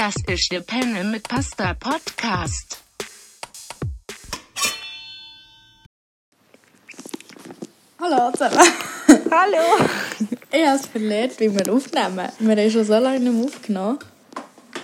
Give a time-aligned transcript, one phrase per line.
[0.00, 2.78] Das ist der Penne mit Pasta Podcast.
[8.00, 8.58] Hallo zusammen.
[9.28, 9.58] Hallo!
[10.52, 12.28] Ich habe es verlernt, wie wir aufnehmen.
[12.38, 13.98] Wir haben schon so lange nicht mehr aufgenommen.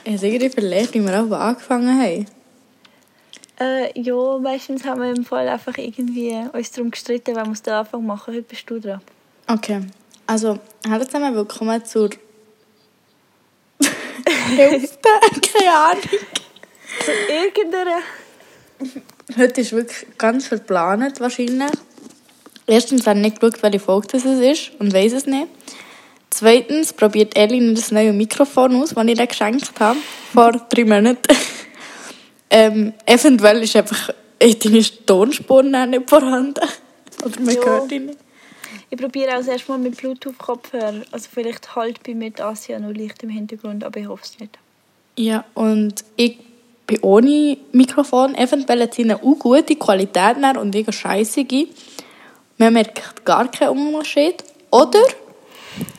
[0.02, 2.26] Ich habe es irgendwie verlernt, wie wir auch angefangen haben.
[3.60, 7.74] Äh, ja, meistens haben wir im Fall einfach irgendwie uns darum gestritten, wer muss den
[7.74, 8.34] Anfang machen.
[8.34, 9.00] Heute bist du dran.
[9.46, 9.82] Okay,
[10.26, 10.58] also
[10.90, 12.10] hallo zusammen, willkommen zur
[14.56, 15.08] Hälfte,
[15.52, 16.02] keine Ahnung.
[17.04, 17.98] Zu irgendeiner...
[19.38, 21.70] Heute ist wirklich ganz verplant wahrscheinlich.
[22.66, 25.48] Erstens habe ich nicht geschaut, welche Folge das ist und weiß es nicht.
[26.30, 29.98] Zweitens probiert Elin das neue Mikrofon aus, das ich ihr geschenkt habe,
[30.32, 31.36] vor drei Monaten.
[32.50, 36.68] ähm, eventuell ist einfach deine Tonspur nicht vorhanden.
[37.24, 37.64] Oder man Ja.
[37.64, 38.18] hört ihn nicht.
[38.94, 41.02] Ich probiere auch das erste Mal mit Bluetooth-Kopfhörer.
[41.10, 44.56] Also vielleicht halt bei mit Asia noch Licht im Hintergrund, aber ich hoffe es nicht.
[45.16, 46.38] Ja, und ich
[46.86, 48.36] bin ohne Mikrofon.
[48.36, 51.66] Eventuell hat sie eine auch gute Qualität und ich eine scheissige.
[52.56, 54.44] Man merkt gar keinen Unterschied.
[54.70, 55.02] Oder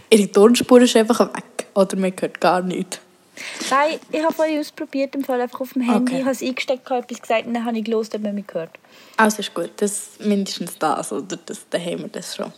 [0.09, 1.68] ihre Tonspur ist einfach weg.
[1.74, 3.02] Oder man hört gar nichts.
[3.70, 6.14] Nein, ich habe vorhin ausprobiert, im Fall einfach auf dem Handy.
[6.14, 6.20] Okay.
[6.20, 8.46] Ich habe es eingesteckt, habe etwas gesagt und dann habe ich gelesen, ob man mich
[8.54, 8.72] hört.
[9.18, 11.12] Also ist gut, das mindestens das.
[11.12, 12.54] Oder das, dann haben wir das schon.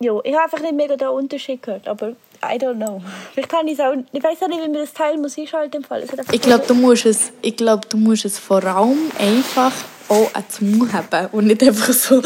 [0.00, 2.10] Ja, ich habe einfach nicht mega den Unterschied gehört, aber
[2.42, 3.02] I don't know.
[3.32, 3.94] Vielleicht habe ich auch...
[4.12, 5.98] Ich weiß auch nicht, wie man das Teil muss einschalten einfach
[6.32, 9.72] Ich glaube, du musst es, ich glaube, du musst es vor allem einfach
[10.08, 12.22] auch an den Mund haben und nicht einfach so.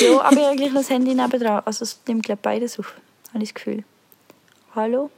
[0.00, 1.62] Ja, aber ich habe gleich noch das Handy nebendran.
[1.64, 2.94] Also es nimmt glaube beides auf,
[3.32, 3.84] habe ich das Gefühl.
[4.74, 5.10] Hallo?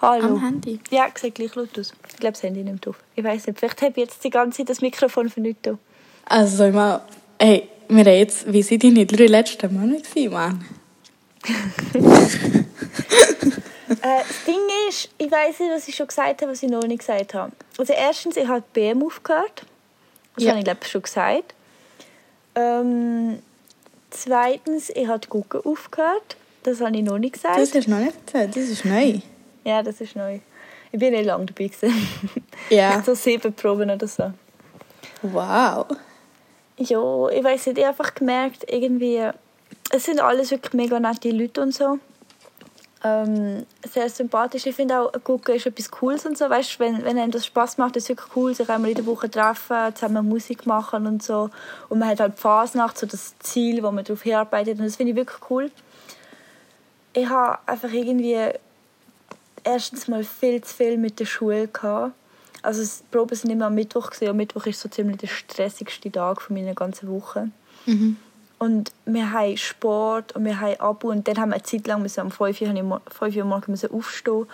[0.00, 0.26] Hallo?
[0.26, 0.78] Am Handy.
[0.90, 1.92] Ja, sieht gleich laut aus.
[2.08, 2.96] Ich glaube, das Handy nimmt auf.
[3.16, 5.78] Ich weiß nicht, vielleicht habe ich jetzt die ganze Zeit das Mikrofon für nichts da.
[6.26, 7.02] Also ich mal,
[7.38, 10.64] hey, wir haben jetzt, wie sind deine drei letzten Monate gewesen, Mann?
[14.02, 16.84] Äh, das Ding ist, ich weiß nicht, was ich schon gesagt habe, was ich noch
[16.84, 17.50] nicht gesagt habe.
[17.76, 19.64] Also erstens, ich habe BM aufgehört.
[20.36, 20.50] Das Ja.
[20.50, 21.54] habe ich glaube schon gesagt.
[22.54, 23.40] Ähm,
[24.10, 26.36] zweitens, ich habe die aufgehört.
[26.62, 27.58] Das habe ich noch nicht gesagt.
[27.58, 29.18] Das ist noch nicht erzählt, das ist neu.
[29.64, 30.38] Ja, das ist neu.
[30.92, 31.66] Ich bin nicht lange dabei.
[31.66, 31.92] gewesen.
[32.70, 33.02] Ja.
[33.04, 34.32] So sieben Proben oder so.
[35.22, 35.86] Wow.
[36.82, 39.28] Ja, ich weiß nicht, ich habe einfach gemerkt, irgendwie,
[39.90, 41.98] es sind alles wirklich mega nette Leute und so.
[43.04, 44.64] Ähm, sehr sympathisch.
[44.64, 46.48] Ich finde auch, gucken ist etwas Cooles und so.
[46.48, 49.04] Weißt, wenn, wenn einem das Spaß macht, ist es wirklich cool, sich einmal in der
[49.04, 51.50] Woche treffen, zusammen Musik machen und so.
[51.90, 54.78] Und man hat halt die Fasnacht, so das Ziel, wo man darauf hinarbeitet.
[54.78, 55.70] Und das finde ich wirklich cool.
[57.12, 58.38] Ich habe einfach irgendwie
[59.64, 62.14] erstens mal viel zu viel mit der Schule gehabt.
[62.62, 64.30] Also die Proben sind immer am Mittwoch gewesen.
[64.30, 67.48] und Mittwoch ist so ziemlich der stressigste Tag von meiner ganzen Woche.
[68.58, 72.02] Und wir haben Sport und wir haben Abo und dann haben wir eine Zeit lang
[72.02, 74.46] müssen, um 5 Uhr, habe ich mo- 5 Uhr morgens müssen aufstehen.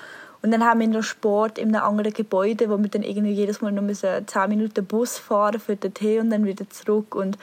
[0.43, 3.63] Und dann haben wir noch Sport in einem anderen Gebäude, wo wir dann irgendwie jedes
[3.63, 7.17] Mal noch müssen 10 Minuten Bus fahren für den Tee und dann wieder zurück.
[7.17, 7.37] Und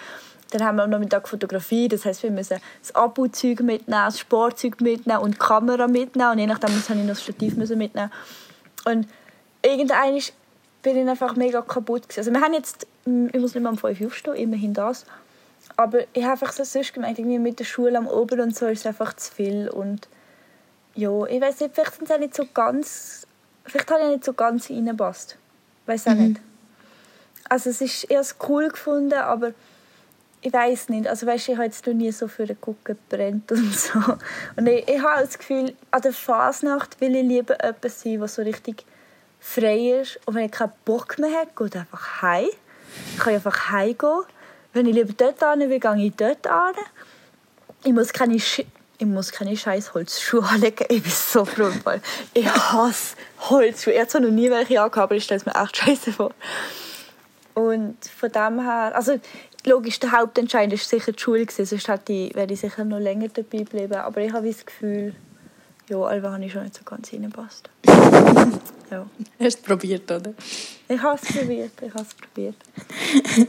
[0.51, 4.79] dann haben wir am Nachmittag Fotografie, das heißt wir müssen das Abo-Zeug mitnehmen, das Sportzeug
[4.79, 6.31] mitnehmen und die Kamera mitnehmen.
[6.31, 8.11] Und je nachdem musste ich noch das Stativ mitnehmen.
[8.85, 9.07] Und
[9.61, 10.15] irgendwann
[10.83, 12.19] bin ich einfach mega kaputt gewesen.
[12.19, 15.05] Also wir haben jetzt, ich muss nicht mehr um 5 Uhr aufstehen, immerhin das.
[15.75, 18.67] Aber ich habe einfach so sonst gemerkt, irgendwie mit der Schule am Oben und so
[18.67, 19.69] ist es einfach zu viel.
[19.69, 20.07] Und
[20.93, 23.25] ja, ich weiß nicht, vielleicht sind sie nicht so ganz,
[23.65, 25.37] vielleicht habe ich nicht so ganz reingepasst.
[25.87, 26.39] Weiß auch nicht.
[27.49, 29.53] Also es ist erst cool gefunden, aber
[30.41, 31.07] ich weiß nicht.
[31.07, 33.99] Also weißt, ich habe jetzt noch nie so für den Gucken gebrannt und so.
[34.57, 38.27] Und ich, ich habe das Gefühl, an der Fasnacht will ich lieber jemand sein, der
[38.27, 38.85] so richtig
[39.43, 40.03] frei.
[40.25, 42.47] Und wenn ich keinen Bock mehr habe, gehe ich einfach heim.
[43.13, 44.23] Ich kann einfach heimgehen.
[44.71, 46.83] Wenn ich lieber dort hin will, gehe ich dort hin.
[47.83, 48.63] Ich muss keine, Sch
[49.33, 50.85] keine scheiß Holzschuhe anlegen.
[50.89, 51.69] Ich bin so froh.
[52.33, 53.15] Ich hasse
[53.49, 53.93] Holzschuhe.
[53.93, 56.31] Ich habe noch nie welche angehabt, aber ich stelle es mir echt scheiße vor.
[57.53, 59.19] Und von dem her, also
[59.65, 63.27] logisch, der Hauptentscheid war sicher die Schule, sonst hätte ich, wäre ich sicher noch länger
[63.27, 63.95] dabei geblieben.
[63.95, 65.13] Aber ich habe das Gefühl,
[65.89, 67.69] ja, Alva habe ich schon nicht so ganz reingepasst.
[68.91, 69.05] ja.
[69.39, 70.33] Hast du probiert, oder?
[70.87, 72.55] Ich habe es probiert, ich habe es probiert.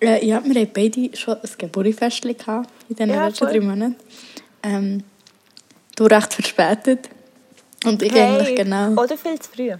[0.00, 2.24] Äh, ja, wir haben beide schon ein Geburtstagsfest
[2.88, 3.52] in den Ja, letzten voll.
[3.52, 3.96] drei Monaten.
[4.62, 5.04] Ähm,
[5.96, 7.08] du recht verspätet.
[7.84, 8.90] Und ich eigentlich genau.
[9.00, 9.72] Oder viel zu früh.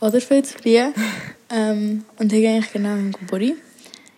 [0.00, 0.78] Oder viel zu früh.
[1.50, 3.56] ähm, und ich eigentlich genau im Geburtstag.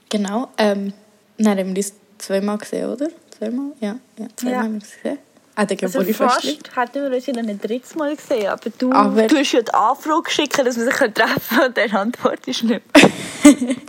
[0.09, 0.49] Genau.
[0.57, 0.93] Ähm,
[1.37, 3.09] dann haben wir uns zweimal gesehen, oder?
[3.37, 3.73] Zweimal?
[3.81, 4.63] Ja, ja zweimal Ja.
[4.63, 5.19] haben wir uns gesehen.
[5.61, 9.27] Ah, der Also fast hätten wir uns ja ein drittes Mal gesehen, aber du, Aber-
[9.27, 12.67] du hast ja die Anfrage geschickt, dass wir sich treffen können und dann antwortest du
[12.69, 12.83] nicht.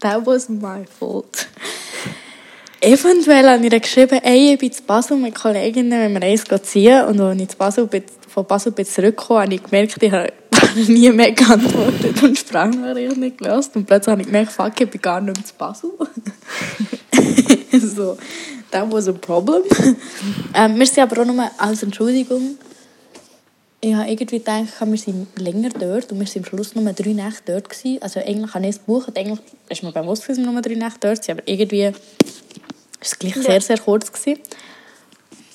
[0.00, 1.46] That was my fault.
[2.80, 7.04] Eventuell habe ich geschrieben, ey, ich bin zu Basel mit Kolleginnen, wenn wir eins ziehen.
[7.04, 10.32] Und als ich Basel bin, von Basel bin zurückgekommen, habe ich gemerkt, ich habe
[10.88, 13.76] nie mehr geantwortet und Sprachnachricht nicht gelöst.
[13.76, 15.90] Und plötzlich habe ich gemerkt, fuck, ich bin gar nicht mehr zu Basel.
[17.78, 18.16] so,
[18.70, 19.62] that was a problem.
[20.54, 22.56] ähm, wir sind aber auch nur als Entschuldigung.
[23.82, 27.12] Ich habe irgendwie gedacht, wir sind länger dort und wir sind am Schluss nur drei
[27.12, 28.02] Nächte dort gewesen.
[28.02, 29.38] Also eigentlich habe ich es gebucht, eigentlich
[29.70, 31.92] ist mir bewusst, dass wir nur drei Nächte dort sind, aber irgendwie war
[33.00, 33.42] es gleich Ja.
[33.42, 34.12] sehr, sehr kurz.
[34.12, 34.40] Gewesen.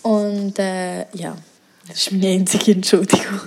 [0.01, 1.37] Und äh, ja,
[1.87, 3.41] das ist meine einzige Entschuldigung.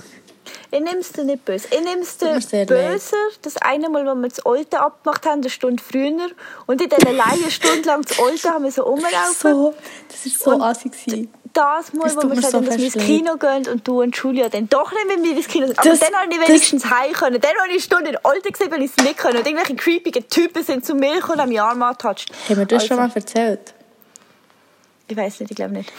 [0.71, 1.67] Ich nehme es dir nicht böse.
[1.71, 5.41] Ich nehme es dir sehr böse, das eine Mal, wo wir das Alte abgemacht haben,
[5.41, 6.29] eine Stunde früher.
[6.67, 9.33] Und in dieser eine Stunde lang das Alte haben wir so rumlaufen.
[9.53, 9.73] So,
[10.07, 10.91] das war so Und assig.
[10.91, 11.33] gewesen.
[11.51, 14.15] Das Mal, wo wir gesagt so haben, dass wir ins Kino gehen und du und
[14.15, 15.79] Julia dann doch nicht mit mir ins Kino sind.
[15.79, 17.41] Aber Das- dann habe ich wenigstens heim können.
[17.41, 19.37] Dann habe ich eine Stunde in Alte gesehen, weil ich es nicht können.
[19.39, 22.29] Und irgendwelche creepigen Typen sind zu mir gekommen und haben mich Arm angetatscht.
[22.47, 23.73] Haben wir das schon Also, mal erzählt?
[25.09, 25.91] Ich weiß nicht, ich glaube nicht.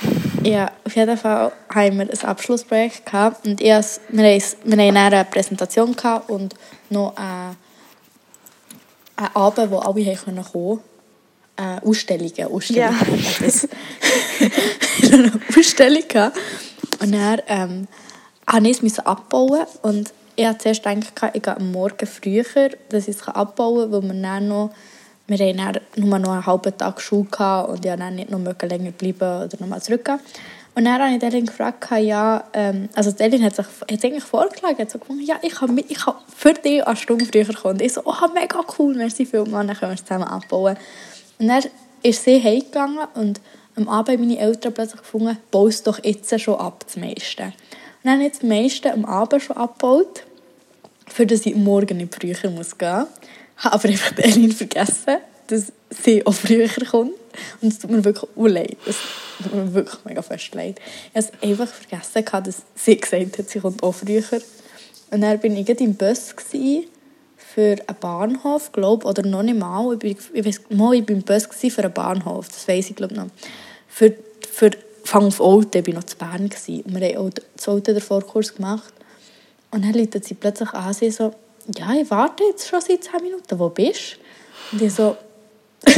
[0.45, 4.79] Ja, auf jeden Fall haben wir ein Abschlussprojekt gehabt und ich, has- wir, haben, wir
[4.87, 6.55] haben eine Präsentation gehabt und
[6.91, 7.57] noch einen,
[9.17, 10.81] einen Abend, wo alle haben kommen
[11.57, 12.95] äh, Ausstellungen, Ausstellungen.
[14.41, 15.13] Ja.
[15.13, 16.39] Eine Ausstellung gehabt.
[17.01, 17.89] Und dann ähm,
[18.47, 22.45] habe ich es abbauen und ich hatte zuerst gedacht, ich gehe am Morgen früher,
[22.89, 24.71] dass ich es abbauen kann, weil wir dann noch
[25.31, 27.29] wir hatten dann nur noch einen halben Tag Schule
[27.69, 30.19] und ich dann nicht noch länger bleiben oder nochmal zurückgehen.
[30.75, 34.25] Und dann habe ich Elin gefragt, ja, ähm, also die Elin hat sich hat eigentlich
[34.25, 37.75] vorgeschlagen, hat so gefunden, ja, ich kann, ich kann für dich eine Stunde früher kommen.
[37.75, 40.77] Und ich so, oh, mega cool, merci vielmals, dann können wir es zusammen abbauen.
[41.39, 41.63] Und dann
[42.03, 43.41] ist sie heimgegangen und
[43.77, 47.45] am Abend haben meine Eltern plötzlich gefunden, bau es doch jetzt schon ab, das meiste.
[47.45, 47.53] Und
[48.05, 50.25] dann habe ich jetzt das meiste am Abend schon abgebaut
[51.11, 53.09] für das ich morgen nicht früher muss gehen muss.
[53.61, 57.13] Habe aber einfach Elin vergessen, dass sie auch früher kommt.
[57.61, 58.77] Und es tut mir wirklich leid.
[58.87, 58.97] Es
[59.43, 60.81] tut mir wirklich mega fest leid.
[61.15, 64.23] Ich habe es einfach vergessen, dass sie gesagt hat, sie kommt auch früher.
[65.13, 66.35] Und dann war ich im Bus
[67.37, 69.99] für einen Bahnhof, glaube oder noch nicht mal.
[70.03, 73.15] Ich, ich, weiss, mal, ich war im Bus für einen Bahnhof, das weiss ich glaube
[73.15, 73.27] noch.
[73.89, 74.15] Für,
[74.51, 74.71] für
[75.03, 76.43] Fang auf Auto, ich war noch zu Bern.
[76.43, 78.93] Und wir haben auch das Auto der Vorkurs gemacht.
[79.73, 81.35] Und dann läutet sie plötzlich an, sie so,
[81.77, 84.19] ja, ich warte jetzt schon seit 10 Minuten, wo bist
[84.71, 84.77] du?
[84.77, 85.17] Und ich so,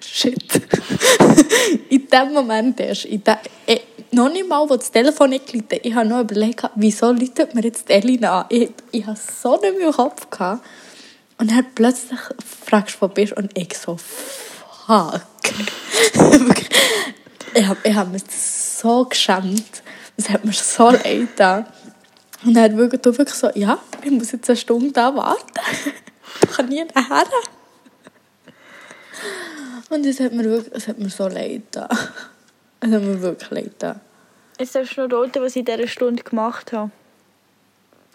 [0.00, 0.42] shit.
[1.88, 3.80] in dem Moment erst, in dem, eh,
[4.12, 7.62] noch nicht mal, wo das Telefon nicht läutet, ich habe noch überlegt, wieso läutet mir
[7.62, 8.46] jetzt Elina an?
[8.48, 10.30] Ich, ich hatte so nicht mehr im Kopf.
[10.30, 10.64] Gehabt.
[11.38, 12.20] Und dann plötzlich
[12.66, 13.36] fragst du, wo bist du?
[13.36, 15.20] Und ich so, fuck.
[17.56, 19.82] Ich habe ich hab mich so geschämt.
[20.16, 21.66] Es hat mir so leid getan.
[22.44, 25.60] Und dann hat wirklich, du wirklich so, ja, ich muss jetzt eine Stunde da warten.
[26.42, 27.24] ich kann nie nachher.
[29.90, 31.88] Und es hat mir wirklich, es hat mir so leid getan.
[32.80, 34.00] Es hat mir wirklich leid getan.
[34.58, 36.90] Jetzt darfst du noch raten, was ich in dieser Stunde gemacht habe.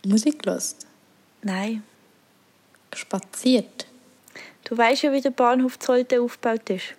[0.06, 0.76] Musik gehört,
[1.42, 1.84] Nein.
[2.94, 3.88] spaziert.
[4.64, 6.94] Du weißt ja, wie der Bahnhof Zolte aufgebaut ist.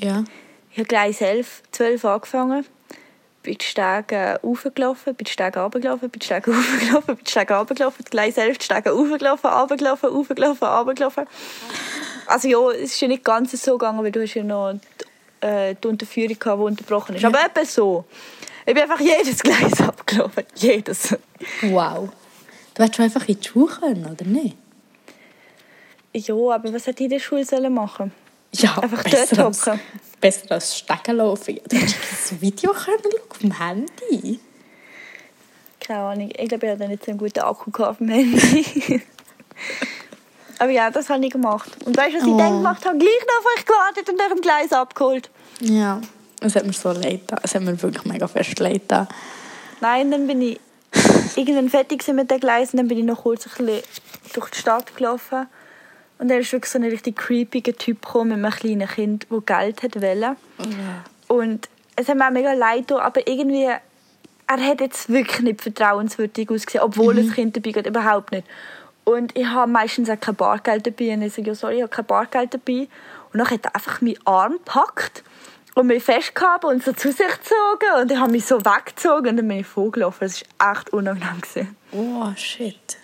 [0.00, 0.24] Ja.
[0.70, 2.66] Ich habe gleich 11, 12 angefangen.
[3.44, 7.54] Bin die Stege hochgelaufen, bin die Stege runtergelaufen, bin die Stege hochgelaufen, bin die Stege
[7.54, 11.26] runtergelaufen, gleich 11 die Stege hochgelaufen, runtergelaufen, hochgelaufen, runtergelaufen.
[12.26, 15.46] Also ja, es ist ja nicht ganz so gegangen, weil du hast ja noch die,
[15.46, 17.24] äh, die Unterführung gehabt, die unterbrochen ist.
[17.24, 18.06] Aber etwa so.
[18.66, 20.44] Ich bin einfach jedes Gleis abgelaufen.
[20.54, 21.14] Jedes.
[21.60, 22.08] Wow.
[22.72, 24.56] Du hättest schon einfach in die Schule können, oder nicht?
[26.14, 28.10] Ja, aber was hätte ich in der Schule sollen machen
[28.52, 29.80] Ja, Einfach dort hocken.
[30.24, 31.60] Besser als Stecken laufen.
[31.68, 31.96] Du hättest
[32.30, 34.40] das Video können schauen auf dem Handy.
[35.80, 36.30] Keine Ahnung.
[36.34, 39.02] Ich glaube, ich hatte nicht so einen guten Akku auf dem Handy.
[40.58, 41.70] Aber ja, das habe ich gemacht.
[41.84, 42.38] Und weißt du, was ich Oh.
[42.38, 42.96] dann gemacht habe?
[42.96, 45.28] Gleich noch auf euch gewartet und nach dem Gleis abgeholt.
[45.60, 46.00] Ja.
[46.40, 47.40] Es hat mir so leid getan.
[47.42, 49.08] Es hat mir wirklich mega fest leid getan.
[49.82, 50.58] Nein, dann bin ich
[51.36, 52.78] irgendwann fertig mit den Gleisen.
[52.78, 53.82] Dann bin ich noch kurz ein bisschen
[54.32, 55.48] durch die Stadt gelaufen.
[56.24, 59.40] Und dann ist wirklich so ein richtig creepiger Typ gekommen mit einem kleinen Kind, der
[59.40, 60.36] Geld hat wollte.
[61.28, 63.80] Und es hat mir auch mega leid getan, aber irgendwie, er
[64.66, 68.46] hat jetzt wirklich nicht vertrauenswürdig ausgesehen, obwohl das Kind dabei geht, überhaupt nicht.
[69.04, 71.12] Und ich habe meistens auch kein Bargeld dabei.
[71.12, 72.88] Und ich sage, ja, sorry, ich habe kein Bargeld dabei.
[73.34, 75.22] Und dann hat er einfach meinen Arm gepackt
[75.74, 78.00] und mich festgehalten und so zu sich gezogen.
[78.00, 80.26] Und ich habe mich so weggezogen und dann bin ich vorgelaufen.
[80.26, 81.76] Das war echt unangenehm.
[81.92, 82.96] Oh, shit.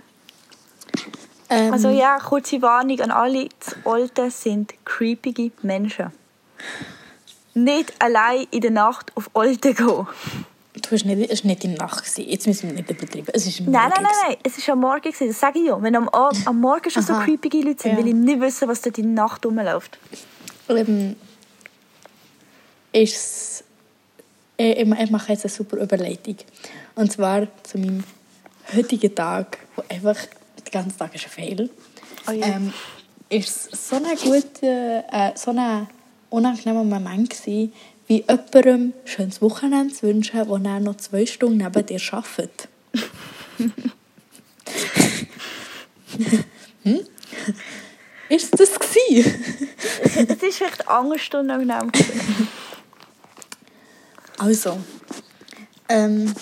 [1.51, 3.45] Ähm, Also ja, kurze Warnung an alle.
[3.49, 3.51] Die
[3.85, 6.13] Alten sind creepige Menschen.
[7.55, 9.87] Nicht allein in der Nacht auf Alte gehen.
[9.87, 12.19] du hast nicht, es war nicht in der Nacht.
[12.19, 13.29] Jetzt müssen wir nicht übertreiben.
[13.35, 14.37] Es ist Nein, nein, nein, nein.
[14.45, 15.13] Es war am Morgen.
[15.19, 15.83] Das sage ich ja.
[15.83, 17.99] Wenn am, am Morgen schon so creepige Leute sind, Ja.
[17.99, 19.99] will ich nicht wissen, was dort in der Nacht rumläuft.
[20.69, 21.17] Ähm,
[22.93, 23.65] ist
[24.57, 26.37] ich, ich mache jetzt eine super Überleitung.
[26.95, 28.05] Und zwar zu meinem
[28.75, 30.17] heutigen Tag, wo einfach
[30.73, 31.71] der ganze Tag ist ein Fail.
[32.29, 32.43] Oh je.
[32.43, 32.73] ähm,
[33.29, 35.87] ist es so ein guter, äh, so ein
[36.31, 37.73] unangenehmer Moment gewesen,
[38.07, 42.69] wie jemandem ein schönes Wochenende zu wünschen, wo er noch zwei Stunden neben dir arbeitet.
[46.83, 47.01] hm?
[48.29, 49.45] Ist das gewesen?
[50.03, 51.93] Es ist vielleicht Angst und unangenehm.
[54.39, 54.81] Also,
[55.89, 56.35] ähm,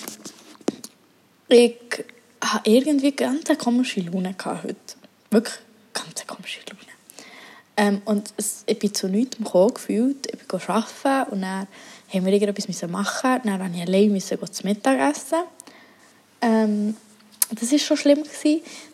[1.49, 1.75] ich
[2.41, 4.75] hatte irgendwie ganz eine komische Laune heute.
[5.31, 5.55] Wirklich
[5.93, 6.79] ganz eine komische Laune.
[7.77, 10.27] Ähm, und es, ich bin zu nichts gekommen, gefühlt.
[10.27, 11.67] Ich bin arbeiten und dann
[12.13, 13.41] haben wir irgendetwas machen.
[13.43, 15.43] Dann musste ich allein müssen zu Mittag essen.
[16.41, 16.97] Ähm,
[17.51, 18.23] das war schon schlimm.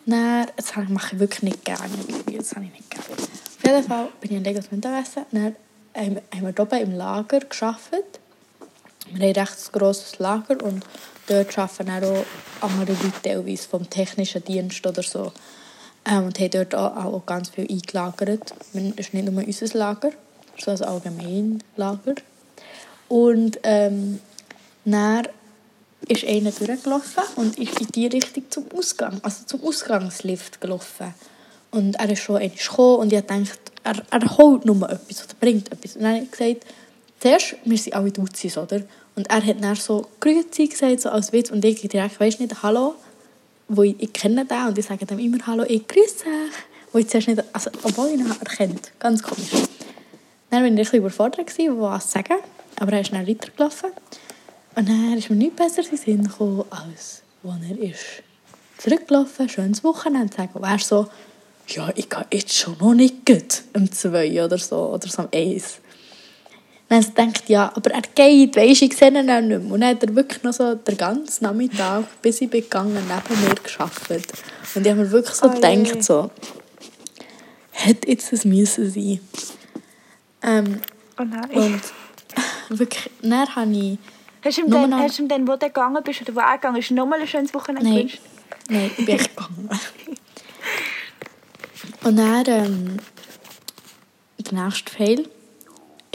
[0.06, 1.90] Dann, das habe mache ich wirklich nicht gerne.
[2.36, 3.06] Das habe ich nicht gerne.
[3.10, 5.24] Auf jeden Fall bin ich allein zum Mittagessen.
[5.32, 5.56] Dann
[5.94, 8.20] haben wir oben im Lager gearbeitet.
[9.06, 10.84] Wir haben ein recht grosses Lager und
[11.26, 12.24] dort arbeiten auch
[12.60, 15.32] andere Leute teilweise vom technischen Dienst oder so.
[16.08, 18.54] Ähm, und haben dort auch, auch ganz viel eingelagert.
[18.72, 20.12] Es ist nicht nur unser Lager,
[20.58, 22.14] sondern ein Allgemeinlager.
[23.08, 24.20] Und ähm,
[24.84, 25.28] dann
[26.08, 31.14] ist einer durchgelaufen und ist in die Richtung zum Ausgang, also zum Ausgangslift gelaufen.
[31.70, 33.48] Und er ist schon gekommen und ich dachte,
[33.82, 35.96] er, er holt nur etwas oder bringt etwas.
[35.96, 36.66] Und dann habe ich gesagt,
[37.20, 38.82] zuerst, wir sind alle Duzis, oder?
[39.16, 41.50] Und er hat dann so «Grüezi» gesagt, so als Witz.
[41.50, 42.94] Und ich direkt, weisst nicht, «Hallo»,
[43.68, 46.54] wo ich, ich kenne den und ich sage dem immer «Hallo, ich grüße dich».
[46.92, 48.92] Wo ich zuerst nicht, also, obwohl ich ihn erkennt.
[48.98, 49.50] Ganz komisch.
[50.50, 52.36] Dann war ich ein bisschen überfordert, was zu sagen.
[52.78, 53.90] Aber er ist dann weitergelaufen.
[54.76, 58.22] Und dann ist mir nichts besser in den Sinn gekommen, als als er ist
[58.78, 60.52] zurückgelaufen schönes Wochenende zu sagen.
[60.54, 61.08] Und er so,
[61.68, 65.28] ja, ich gehe jetzt schon noch nicht gut um zwei oder so, oder so um
[65.34, 65.78] eins.
[66.88, 69.72] Dann habe ich gedacht, ja, aber er geht, weisst ich sehe ihn auch nicht mehr.
[69.72, 73.40] Und dann hat er wirklich noch so den ganzen Nachmittag, bis ich bin gegangen, neben
[73.42, 74.32] mir gearbeitet.
[74.74, 76.30] Und ich habe mir wirklich so Oh gedacht, so,
[77.72, 79.20] hätte jetzt das müssen sein.
[80.42, 80.80] Ähm,
[81.18, 81.50] Oh nein.
[81.50, 83.98] und wirklich, dann habe ich...
[84.44, 86.40] hast du ihm dann, noch- hast du ihm dann, wo du gegangen bist oder wo
[86.40, 88.20] er gegangen ist, nochmal ein schönes Wochenende Nein, gewünscht?
[88.68, 89.70] nein, ich bin echt gegangen.
[92.04, 92.96] Und dann, ähm,
[94.38, 95.28] der nächste Fail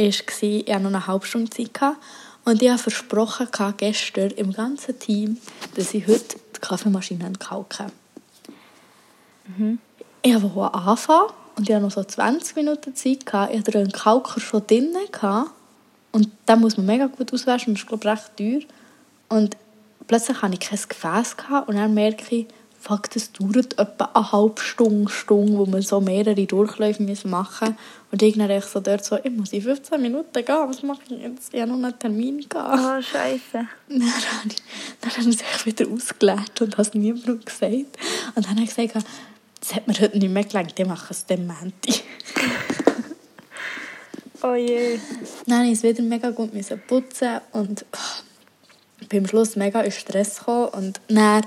[0.02, 1.98] war, ich hatte noch eine halbe Stunde Zeit gehabt,
[2.44, 5.38] und ich habe versprochen gehabt, gestern im ganzen Team,
[5.76, 7.88] dass ich heute die Kaffeemaschine kalke.
[10.24, 13.26] Ich wollte anfangen und ich hatte noch so 20 Minuten Zeit.
[13.26, 13.54] Gehabt.
[13.54, 14.96] Ich hatte den Kalker schon drin.
[15.12, 15.52] Gehabt.
[16.12, 17.74] Und den muss man mega gut auswaschen.
[17.74, 18.62] Das ist, glaube ich, recht teuer.
[19.30, 19.58] Und
[20.08, 21.38] plötzlich hatte ich kein Gefäß.
[21.38, 21.70] Gehabt.
[21.70, 22.48] Und dann merke ich,
[22.82, 27.70] fuck, das dauert etwa eine halbe Stunde, Stunde, wo man so mehrere Durchläufe müssen machen
[27.70, 27.78] muss.
[28.12, 30.56] Und ich dann so dort so, ich muss in 15 Minuten gehen.
[30.68, 31.54] Was mache ich jetzt?
[31.54, 32.46] Ich habe noch einen Termin.
[32.50, 32.80] Gehabt.
[32.80, 33.42] Oh, scheiße.
[33.88, 34.56] Dann habe ich,
[35.00, 37.98] dann habe ich es wieder ausgeleert und habe es niemandem gesagt.
[38.36, 39.06] Und dann habe ich gesagt,
[39.60, 41.72] das hat mir heute nicht mehr gelangt, ich mache es dem Montag.
[44.44, 45.00] Oh je.
[45.46, 49.92] Dann musste ich es wieder mega gut müssen putzen und oh, beim Schluss mega in
[49.92, 50.70] Stress gekommen.
[50.70, 51.46] Und dann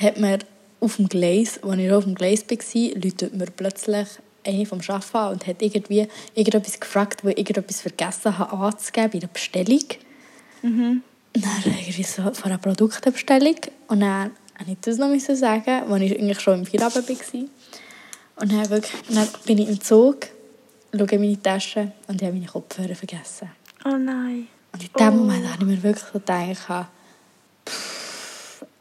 [0.00, 0.38] hat mir
[0.82, 4.08] auf dem Gleis, als ich auf dem Gleis war, läutet mir plötzlich
[4.44, 9.10] eine vom Arbeiten an und hat irgendwie irgendetwas gefragt, wo ich irgendetwas vergessen habe anzugeben
[9.10, 9.84] bei einer Bestellung.
[11.34, 13.56] Und dann irgendwie so von einer Produktebestellung.
[13.88, 17.40] Und dann musste ich das noch müssen sagen, als ich eigentlich schon im Feierabend war.
[18.36, 20.26] Und dann, wirklich, dann bin ich im Zug,
[20.96, 23.50] schaue in meine Tasche und ich habe meine Kopfhörer vergessen.
[23.84, 24.48] Oh nein.
[24.72, 25.10] Und in dem Oh.
[25.12, 26.88] Moment habe ich mir wirklich so gedacht,
[27.68, 28.01] pff,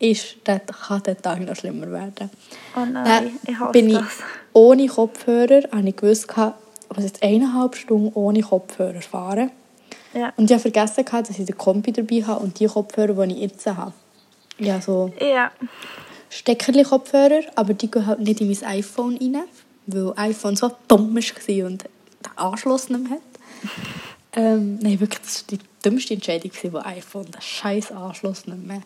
[0.01, 2.29] ist, das kann der Tag noch schlimmer werden.
[2.75, 4.17] Oh nein, Dann ich hasse bin ich das.
[4.53, 9.51] ohne Kopfhörer, habe ich gewusst, ich muss jetzt eineinhalb Stunden ohne Kopfhörer fahren.
[10.13, 10.33] Ja.
[10.35, 13.51] Und ich habe vergessen, dass ich den Kompi dabei habe und die Kopfhörer, die ich
[13.51, 13.93] jetzt habe.
[14.57, 15.51] Ja, so Ja.
[16.29, 19.43] Steckerli-Kopfhörer, aber die gehen halt nicht in mein iPhone rein,
[19.87, 23.21] weil iPhone so dumm war und den Anschluss nicht mehr hat.
[24.33, 28.81] ähm, nein, wirklich, das war die dümmste Entscheidung, die iPhone, den scheiß Anschluss nicht mehr.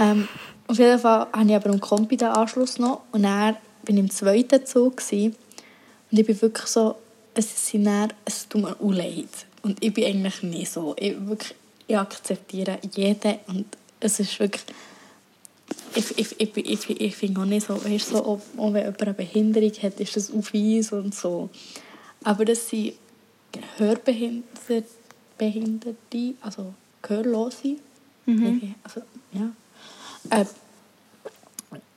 [0.00, 0.26] Ähm,
[0.66, 4.04] auf jeden Fall habe ich aber am Kompi den Anschluss noch und dann bin ich
[4.04, 5.36] im zweiten Zug gewesen,
[6.10, 6.96] und ich bin wirklich so,
[7.34, 9.28] es, sind dann, es tut mir auch leid.
[9.62, 10.96] Und ich bin eigentlich nicht so.
[10.98, 11.54] Ich, wirklich,
[11.86, 13.66] ich akzeptiere jeden und
[14.00, 14.64] es ist wirklich
[15.94, 19.02] ich, ich, ich, ich, ich finde auch nicht so, weißt, so ob, ob wenn jemand
[19.02, 21.48] eine Behinderung hat, ist das auf Eis und so.
[22.24, 22.94] Aber das sind
[23.76, 24.84] Hörbehinderte,
[25.36, 27.76] Behinderte, also Gehörlose.
[28.84, 29.02] Also,
[29.32, 29.50] ja.
[30.28, 30.44] Äh,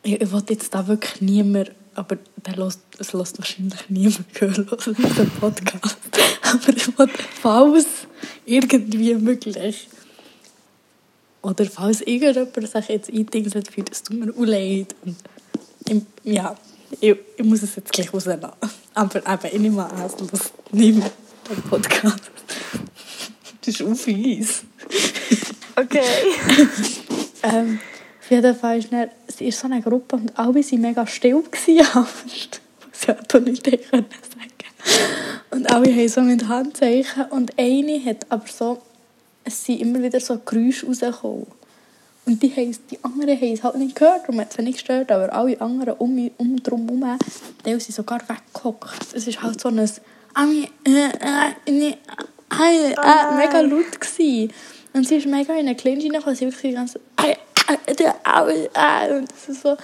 [0.04, 4.68] ich, ich will jetzt da wirklich niemand aber der lässt, es lässt wahrscheinlich niemand hören,
[4.68, 5.98] den Podcast.
[6.42, 7.86] aber ich wollte, falls
[8.46, 9.90] irgendwie möglich,
[11.42, 14.96] oder falls irgendjemand sich jetzt eingedingselt fühlt, es tut mir auch leid.
[15.06, 15.18] Und
[15.88, 16.56] ich, ja,
[17.02, 18.50] ich, ich muss es jetzt gleich rauslassen.
[18.94, 21.12] Aber eben, ich nehme an, es lässt niemand
[21.50, 22.32] den Podcast.
[23.62, 24.64] Das ist auch fies.
[25.76, 26.02] Okay.
[27.46, 27.78] Ähm,
[28.24, 31.44] auf jeden Fall ist dann, sie ist so eine Gruppe und alle waren mega still.
[31.66, 32.62] Sie hat auch nicht
[32.94, 34.06] sagen.
[35.52, 37.26] Und alle haben so mit Handzeichen.
[37.32, 38.82] Und eine hat aber so,
[39.44, 41.48] es sind immer wieder so Geräusche rausgekommen.
[42.26, 44.78] Und die, haben, die anderen haben es halt nicht gehört und man hat es nicht
[44.78, 47.20] gestört, aber alle anderen um, um drum herum,
[47.66, 49.14] die sind sogar weggehockt.
[49.14, 49.90] Es ist halt so ein
[50.34, 51.96] «Ami, äh, äh, äh, nein.
[53.38, 54.54] mega laut gewesen.
[54.94, 57.38] Und sie ist mega in eine Clinch reingekommen, sie wirklich die ganze «Ai, ai,
[58.00, 59.76] der, au, au», und das ist so...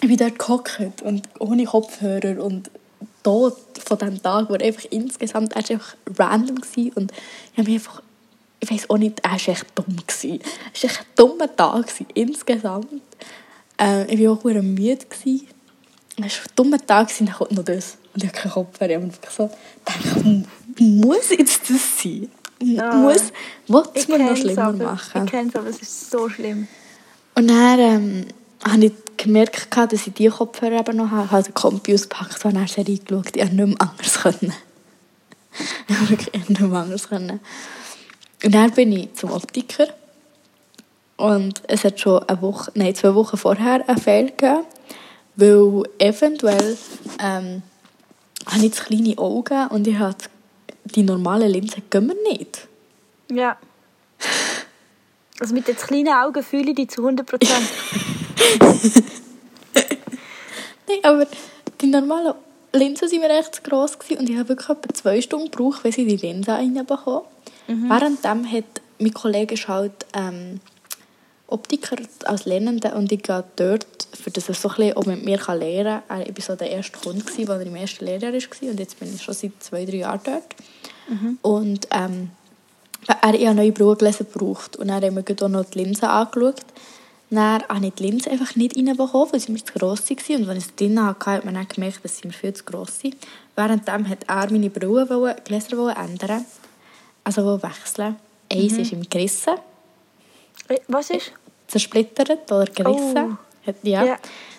[0.00, 2.70] Ich bin dort gehockt und ohne Kopfhörer und
[3.22, 3.56] tot
[3.86, 7.12] von diesem Tag, wo einfach insgesamt, er war einfach random gewesen und
[7.52, 8.02] ich habe mich einfach,
[8.58, 10.40] ich weiß auch nicht, er war echt dumm gewesen.
[10.74, 12.88] Es war echt ein dummer Tag gewesen, insgesamt.
[13.80, 15.46] Äh, ich war auch sehr müde gewesen.
[16.16, 17.96] Es war ein dummer Tag gewesen, dann kommt noch das.
[18.12, 18.90] Und ich habe keinen Kopfhörer.
[18.90, 19.50] Ich habe einfach so
[19.84, 20.46] gedacht, m-
[21.00, 22.28] muss jetzt das sein?
[22.60, 22.92] Ja.
[22.94, 23.32] Muss,
[23.68, 24.84] will es Ich mir noch schlimmer aber.
[24.84, 25.24] machen?
[25.26, 26.66] Ich kenne es, aber es ist so schlimm.
[27.34, 28.26] Und dann ähm,
[28.64, 31.24] habe ich gemerkt, dass ich die Kopfhörer eben noch habe.
[31.26, 33.36] Ich habe den Kompi ausgepackt und dann ich reingeschaut.
[33.36, 34.18] Ich habe nicht mehr anders
[35.88, 37.06] ich habe wirklich nicht mehr anders.
[37.06, 37.40] Und
[38.42, 39.88] dann bin ich zum Optiker.
[41.16, 44.64] Und es hat schon eine Woche, nein, zwei Wochen vorher einen Fehler gegeben.
[45.36, 46.76] Weil eventuell
[47.20, 47.62] ähm,
[48.46, 50.16] habe ich zu kleine Augen und ich habe
[50.84, 52.68] die normalen Linsen gehen nicht.
[53.30, 53.56] Ja.
[55.42, 57.68] Also mit den kleinen Augen fühle ich dich zu 100 Prozent.
[60.88, 61.26] Nein, aber
[61.80, 62.34] die normalen
[62.72, 65.82] Linsen waren mir echt zu gross gewesen und ich habe wirklich etwa zwei Stunden gebraucht,
[65.82, 67.22] bis ich die Linsen reinbekomme.
[67.66, 70.60] Währenddem hat mein Kollege halt ähm,
[71.48, 75.24] Optiker als Lernender und ich gehe dort, für das er so ein bisschen auch mit
[75.24, 76.22] mir kann lernen kann.
[76.22, 79.12] Ich war so der erste Kunde, gewesen, der im ersten Lehrjahr war und jetzt bin
[79.12, 80.54] ich schon seit zwei, drei Jahren dort.
[81.42, 82.30] Und ähm,
[83.08, 86.60] er eine neue Brillengläser gebraucht und dann haben wir auch noch die Linsen angeschaut.
[87.30, 90.42] Dann habe ich die Linse einfach nicht reinbekommen, weil sie mir zu gross waren.
[90.42, 92.62] Und wenn ich sie drin hatte, hat man dann gemerkt, dass sie mir viel zu
[92.64, 93.16] gross sind.
[93.56, 96.44] Währenddem hat er meine Brille wollen, Gläser wollen ändern.
[97.24, 98.16] Also wollen wechseln.
[98.52, 99.54] Eins ist ihm gerissen,
[100.68, 101.32] Äh, Was ist?
[101.68, 103.38] zersplittert oder gerissen.
[103.66, 104.04] Hat, ja.
[104.04, 104.16] Ja.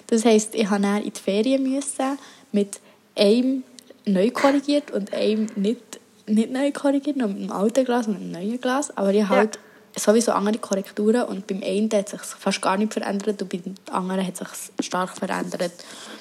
[0.07, 2.17] Das heisst, ich musste in die Ferien müssen,
[2.51, 2.79] mit
[3.15, 3.63] einem
[4.05, 5.92] neu korrigiert und einem nicht,
[6.27, 8.95] nicht neu korrigiert, noch mit dem alten Glas und mit dem neuen Glas.
[8.95, 9.39] Aber ich habe Ja.
[9.39, 9.59] halt
[9.95, 14.25] sowieso andere Korrekturen und beim einen hat sich fast gar nicht verändert und beim anderen
[14.25, 14.47] hat sich
[14.85, 15.71] stark verändert.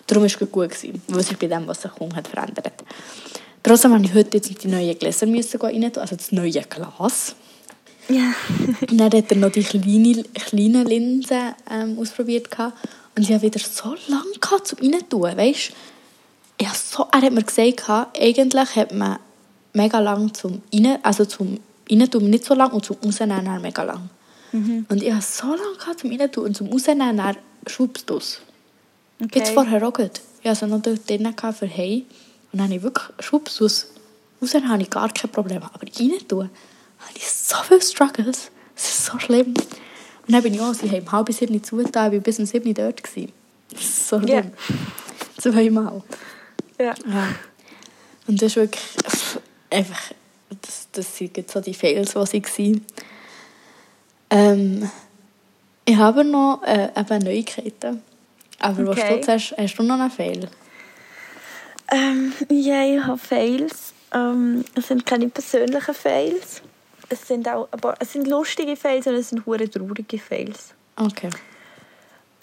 [0.06, 2.72] Darum war es gut, gewesen, weil sich bei dem, was sich kaum hat verändert.
[3.62, 7.36] Trotzdem musste ich heute jetzt die neuen Gläser müssen rein also das neue Glas.
[8.08, 8.34] Ja.
[8.90, 12.50] Und dann hat er noch die kleine, kleinen Linsen ähm, ausprobiert.
[12.50, 12.76] gehabt.
[13.16, 15.36] Und ich hatte wieder so lange gehabt, zum Reintun.
[15.36, 15.72] Weißt
[16.62, 17.88] hab so, er hat mir gesagt,
[18.18, 19.18] eigentlich hat man
[19.72, 21.58] mega lang zum Rein, also zum
[21.90, 24.10] Reintun nicht so lang und zum Rausnehmen mega lang.
[24.52, 28.40] Und ich hatte so lange gehabt, zum Reintun und zum Rausnehmen dann schwuppst du es.
[29.22, 29.38] Okay.
[29.38, 30.20] Jetzt vorher auch gut.
[30.42, 32.04] Ich hatte noch dort drinnen für hey
[32.52, 33.86] Und dann habe ich wirklich schwupps aus.
[34.40, 35.62] Rausnehmen habe ich gar kein Problem.
[35.62, 36.50] Aber reintun
[36.98, 38.50] habe ich so viele Struggles.
[38.74, 39.54] Das ist so schlimm.
[40.26, 42.74] Und dann bin ich auch, sie haben halb sieben zugetan, ich war bis um sieben
[42.74, 43.02] dort.
[43.02, 43.32] Gewesen.
[43.70, 44.52] Das ist so schlimm.
[45.38, 46.02] Zweimal.
[46.78, 46.94] Ja.
[47.06, 47.28] Ja.
[48.26, 48.82] Und das ist wirklich
[49.72, 50.12] einfach,
[50.62, 52.86] das, das sind jetzt so die Fails, die sie waren.
[54.30, 54.90] Ähm,
[55.84, 58.02] ich habe noch äh, eben Neuigkeiten.
[58.58, 59.16] Aber was Okay.
[59.18, 60.48] du zuerst, hast du noch einen Fail?
[61.90, 63.92] Ähm, ja, ich habe Fails.
[64.14, 66.62] Ähm, es sind keine persönlichen Fails.
[67.08, 70.74] Es sind auch aber es sind lustige Fails und es sind hure traurige Fails.
[70.96, 71.30] Okay.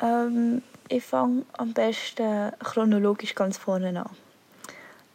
[0.02, 4.10] Ähm, ich fange am besten chronologisch ganz vorne an.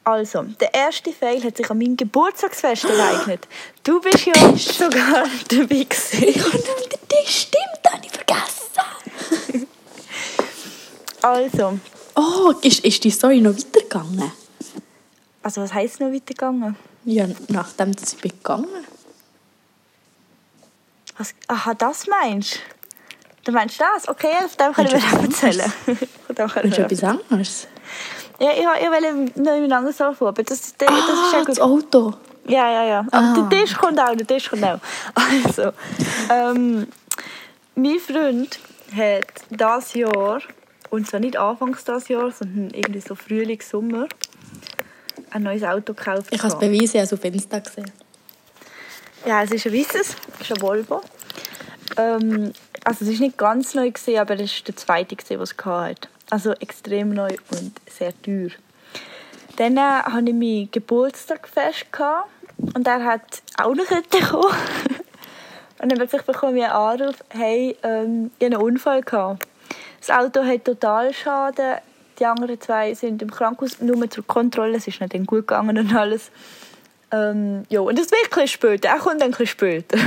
[0.05, 3.49] Also, der erste Fail hat sich an meinem Geburtstagsfest ereignet.
[3.83, 6.43] Du bist ja sogar dabei gewesen.
[7.09, 9.67] Das stimmt, das habe ich vergessen.
[11.23, 11.79] Also,
[12.17, 14.31] Oh, ist, ist die Story noch weitergegangen?
[15.43, 16.77] also was heisst noch weitergegangen?
[17.05, 18.69] Ja, nachdem dass ich bin gegangen
[21.19, 22.59] Was, aha, das meinst du?
[23.45, 24.09] Du meinst das?
[24.09, 25.73] Okay, auf dem können wir erzählen.
[25.85, 25.97] Von
[26.37, 27.67] dem können wir etwas anderes?
[28.41, 31.45] Ja, ich, ich wollte noch jemand anderes anfangen, aber das, das, das ist ah, ja
[31.45, 31.61] das gut.
[31.61, 32.15] Auto.
[32.47, 33.07] Ja, ja, ja.
[33.11, 33.47] Aber Ah.
[33.49, 34.79] der Tisch kommt auch, der Tisch kommt auch.
[35.47, 35.73] Also,
[36.31, 36.87] ähm,
[37.75, 38.59] mein Freund
[38.95, 40.41] hat dieses Jahr
[40.91, 44.07] und zwar nicht anfangs dieses Jahr, sondern irgendwie so Frühling, Sommer,
[45.31, 46.27] ein neues Auto gekauft.
[46.31, 46.69] Ich kann es habe.
[46.69, 47.91] beweisen, habe es auf Insta gesehen.
[49.27, 49.95] Ja, es ist ein weißes,
[50.35, 51.01] es ist ein Volvo.
[51.97, 52.53] Ähm,
[52.85, 55.65] also es ist nicht ganz neu, gewesen, aber es ist der zweite, gewesen, was es
[55.65, 56.09] hatte.
[56.31, 58.51] Also extrem neu und sehr teuer.
[59.57, 61.49] Dann äh, hatte ich meinen Geburtstag
[61.93, 62.29] gehabt
[62.75, 63.87] und er hat auch noch
[64.31, 64.57] kommen.
[65.83, 69.03] Und dann bekomme ich einen Anruf, hey, ähm, ich hatte einen Unfall.
[69.03, 69.47] Gehabt.
[70.01, 71.79] Das Auto hat total Schaden.
[72.19, 74.77] Die anderen zwei sind im Krankenhaus nur zur Kontrolle.
[74.77, 76.31] Es ist nicht gut gegangen und alles.
[77.11, 78.89] Ähm, ja, und das wird ein später.
[78.89, 79.99] Er kommt ein bisschen später.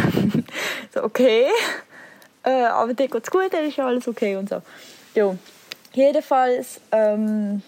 [0.94, 1.46] so, okay.
[2.44, 4.62] Äh, aber dir geht es gut, dann ist alles okay und so.
[5.14, 5.36] Ja.
[5.98, 7.64] Jedenfalls ähm,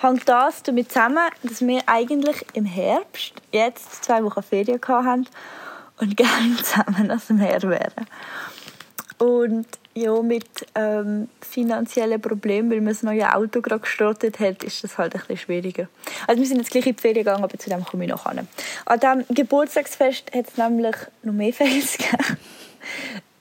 [0.00, 5.26] hängt das damit zusammen, dass wir eigentlich im Herbst jetzt zwei Wochen Ferien haben
[5.98, 8.06] und gerne zusammen aus dem Meer wären.
[9.18, 14.84] Und ja, mit ähm, finanziellen Problemen, weil man das neue Auto gerade gestartet hat, ist
[14.84, 15.88] das halt ein bisschen schwieriger.
[16.28, 18.26] Also wir sind jetzt gleich in die Ferien gegangen, aber zu dem komme ich noch
[18.26, 18.46] an.
[18.86, 22.38] An diesem Geburtstagsfest hat es nämlich noch mehr Fans gegeben.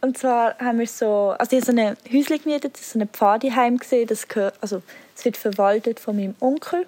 [0.02, 3.78] Und zwar haben wir so, also ich habe so eine Häusle gemietet, so ein Pfadiheim
[3.78, 4.82] gesehen, das gehört, also
[5.16, 6.88] es wird verwaltet von meinem Onkel.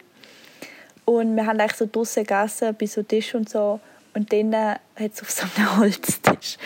[1.05, 3.79] Und wir haben eigentlich so draussen gegessen, bei so Tisch und so.
[4.15, 4.79] Und dann hat
[5.13, 6.57] es auf so einem Holztisch,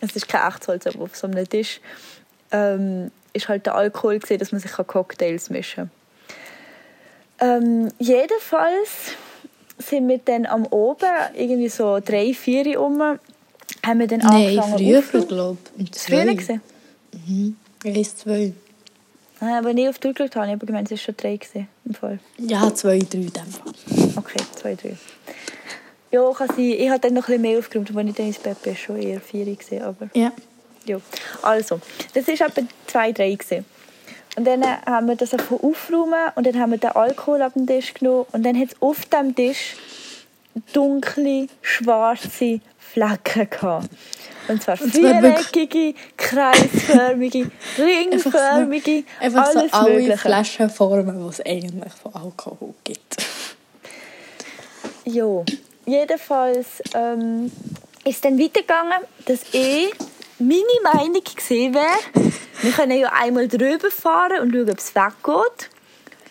[0.00, 1.80] es ist kein echtes Holz, aber auf so einem Tisch,
[2.50, 5.90] ähm, ist halt der Alkohol gesehen, dass man sich Cocktails mischen
[7.38, 7.64] kann.
[7.64, 9.12] Ähm, jedenfalls
[9.78, 13.18] sind wir dann am Oben, irgendwie so drei, vier um,
[13.86, 15.90] haben wir dann Nein, angefangen früher, glaube ich.
[16.00, 16.60] Früher gesehen?
[17.84, 18.52] Eins, zwei.
[19.40, 21.36] Nein, aber nicht auf die Uhr geschaut habe, ich aber gemeint, es war schon drei
[21.36, 22.18] gewesen, im Fall.
[22.38, 23.72] Ja, zwei, drei in dem Fall.
[24.16, 24.96] Okay, zwei, drei.
[26.10, 26.58] Ja, kann sein.
[26.60, 29.02] Ich habe dann noch ein bisschen mehr aufgeräumt, als ich dann ins Bett bin, schon
[29.02, 30.32] eher vier gewesen, aber Ja.
[30.86, 30.98] ja.
[31.42, 31.80] Also,
[32.14, 33.64] das war etwa zwei, drei gewesen.
[34.36, 37.66] Und dann haben wir das einfach aufgeräumt und dann haben wir den Alkohol auf den
[37.66, 39.76] Tisch genommen und dann hat es auf dem Tisch
[40.72, 42.60] dunkle, schwarze
[42.92, 43.88] Flecken gehabt.
[44.46, 50.18] Und zwar viereckige, kreisförmige, ringförmige, Einfach so alles alle Mögliche.
[50.18, 53.16] Flaschenformen, die es eigentlich von Alkohol gibt.
[55.04, 55.42] Ja,
[55.86, 57.50] jedenfalls ähm,
[58.04, 59.92] ist es dann weitergegangen, dass ich
[60.38, 62.30] meine Meinung gesehen wäre,
[62.62, 65.70] wir können ja einmal drüber fahren und schauen, ob es weggeht.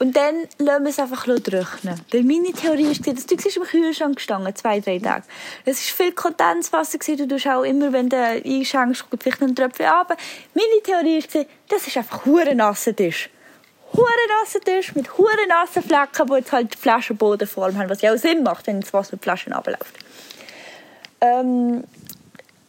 [0.04, 1.98] Und dann lassen wir es einfach trocknen.
[2.12, 5.24] Weil meine Theorie ist, das Zeug ist im Kühlschrank gestanden, zwei, drei Tage.
[5.64, 9.86] Es war viel Kondenswasser, du tust auch immer, wenn du einschenkst, vielleicht noch ein Tröpfchen
[9.86, 10.18] runter.
[10.54, 11.30] Meine Theorie ist,
[11.70, 13.30] das ist einfach hure nasser Tisch.
[13.94, 18.14] Hure nasser Tisch mit hure nassen Flecken, die jetzt halt die Flaschenbodenform haben, was ja
[18.14, 19.98] auch Sinn macht, wenn das Wasser mit Flaschen runterläuft.
[21.22, 21.86] Ähm,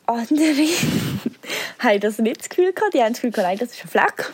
[0.07, 0.68] andere
[1.81, 2.94] haben das nicht das Gefühl gehabt.
[2.94, 4.33] Die haben das Gefühl gehabt, nein, das ist ein Fleck.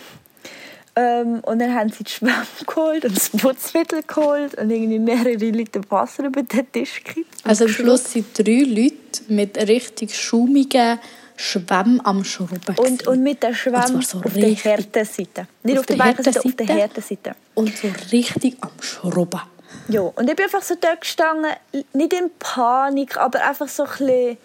[1.00, 5.34] Ähm, und dann haben sie die Schwamm geholt und das Putzmittel geholt und irgendwie mehrere
[5.34, 7.28] Liter Wasser über den Tisch gekippt.
[7.44, 10.98] Also am Schluss sind drei Leute mit richtig schaumigen
[11.36, 12.76] Schwämmen am Schrubben.
[12.76, 15.46] Und, und mit der Schwamm so auf der harten Seite.
[15.62, 17.32] Nicht auf auf, der weichen Seite, auf der harten Seite.
[17.54, 19.40] und so richtig am Schrubben.
[19.88, 21.52] Ja, und ich bin einfach so dort gestanden,
[21.94, 24.36] nicht in Panik, aber einfach so ein bisschen...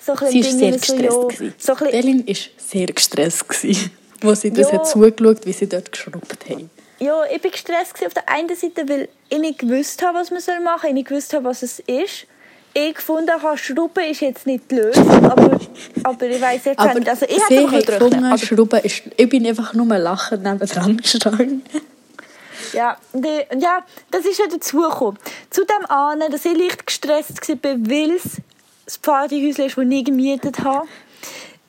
[0.00, 1.40] So ein Sie war bisschen sehr so, gestresst.
[1.40, 3.64] ja, so ein bisschen, Delin war sehr gestresst,
[4.20, 4.78] wo sie das Ja.
[4.78, 6.70] hat zugeschaut wie sie dort geschrubbt haben.
[7.00, 10.40] Ja, ich war gestresst auf der einen Seite, weil ich nicht gewusst habe, was man
[10.62, 10.88] machen soll.
[10.90, 12.26] Ich nicht gewusst habe, was es ist.
[12.76, 15.60] Ich gefunden habe, Schrauben ist jetzt nicht die Lösung, aber,
[16.02, 17.08] aber ich weiss jetzt Aber nicht.
[17.08, 18.24] Also ich sie hat gefunden.
[18.24, 19.02] Aber, Schrubben ist...
[19.16, 21.62] Ich bin einfach nur lachend nebendran gestanden.
[22.72, 25.20] ja, und ja, das ist ja dazugekommen.
[25.50, 28.40] Zu dem anderen, dass ich leicht gestresst war, weil es
[28.86, 30.88] das Partyhäuschen ist, das ich gemietet habe.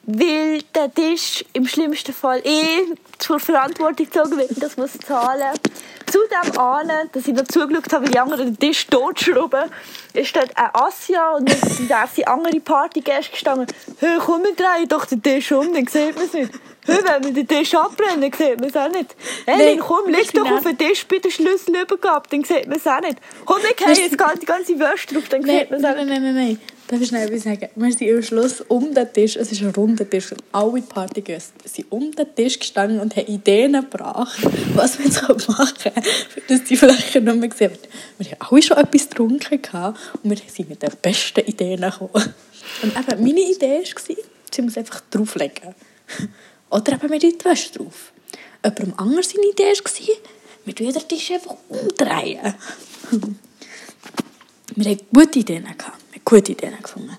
[0.07, 5.57] Weil der Tisch im schlimmsten Fall eh zur Verantwortung gezogen wird, das muss zahlen.
[6.05, 9.71] Zu dem anderen, dass ich noch zugeschaut habe, wie die anderen den Tisch totschrauben,
[10.13, 13.65] ist dort ein Asja und dann sind diverse andere Partygäste gestanden.
[13.99, 16.51] Hey, komm, wir drehen doch den Tisch um, dann sieht man es nicht.
[16.85, 19.15] Hey, wenn wir den Tisch abbrennen, dann sieht man es auch nicht.
[19.47, 22.85] Hey, Nein, komm, leg doch auf den Tisch bei der Schlüsselübergabe, dann sieht man es
[22.85, 23.17] auch nicht.
[23.43, 26.05] Komm, wir gehen jetzt die ganze Wäsche drauf, dann Nein, sieht man nein, es auch
[26.05, 26.21] nein, nicht.
[26.21, 26.74] nein, nein, nein.
[26.87, 27.67] Darf ich schnell etwas sagen?
[27.75, 31.67] Wir sind am Schluss um den Tisch, es ist ein runder Tisch, und alle Partygäste
[31.67, 34.37] sind um den Tisch gestanden und haben Ideen gebracht,
[34.75, 36.05] was wir jetzt machen können,
[36.47, 37.89] dass die Fläche nicht mehr gesehen wird.
[38.19, 39.59] Wir haben alle schon etwas getrunken
[40.21, 42.33] und wir sind mit den besten Ideen gekommen.
[42.83, 44.15] Und eben, meine Idee war,
[44.51, 45.73] sie muss einfach drauflegen.
[46.69, 48.11] Oder eben mit die Wäsche drauf.
[48.63, 50.15] Jemandem anders seine Idee war,
[50.65, 52.53] wir tun den Tisch einfach umdrehen.
[54.75, 55.63] Wir hatten gute Ideen.
[55.63, 55.81] Gehabt.
[56.11, 57.17] Wir haben gute Ideen gefunden.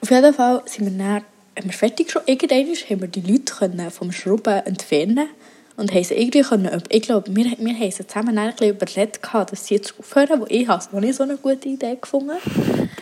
[0.00, 1.24] Auf jeden Fall sind wir dann, haben
[1.64, 2.22] wir fertig schon.
[2.26, 5.28] Irgendwann haben wir die Leute können vom Schrauben entfernen
[5.76, 9.22] Und haben sie irgendwie können, ich glaube, wir, wir haben sie zusammen ein bisschen überredet,
[9.22, 12.36] gehabt, dass sie jetzt aufhören, wo ich habe noch nicht so eine gute Idee gefunden.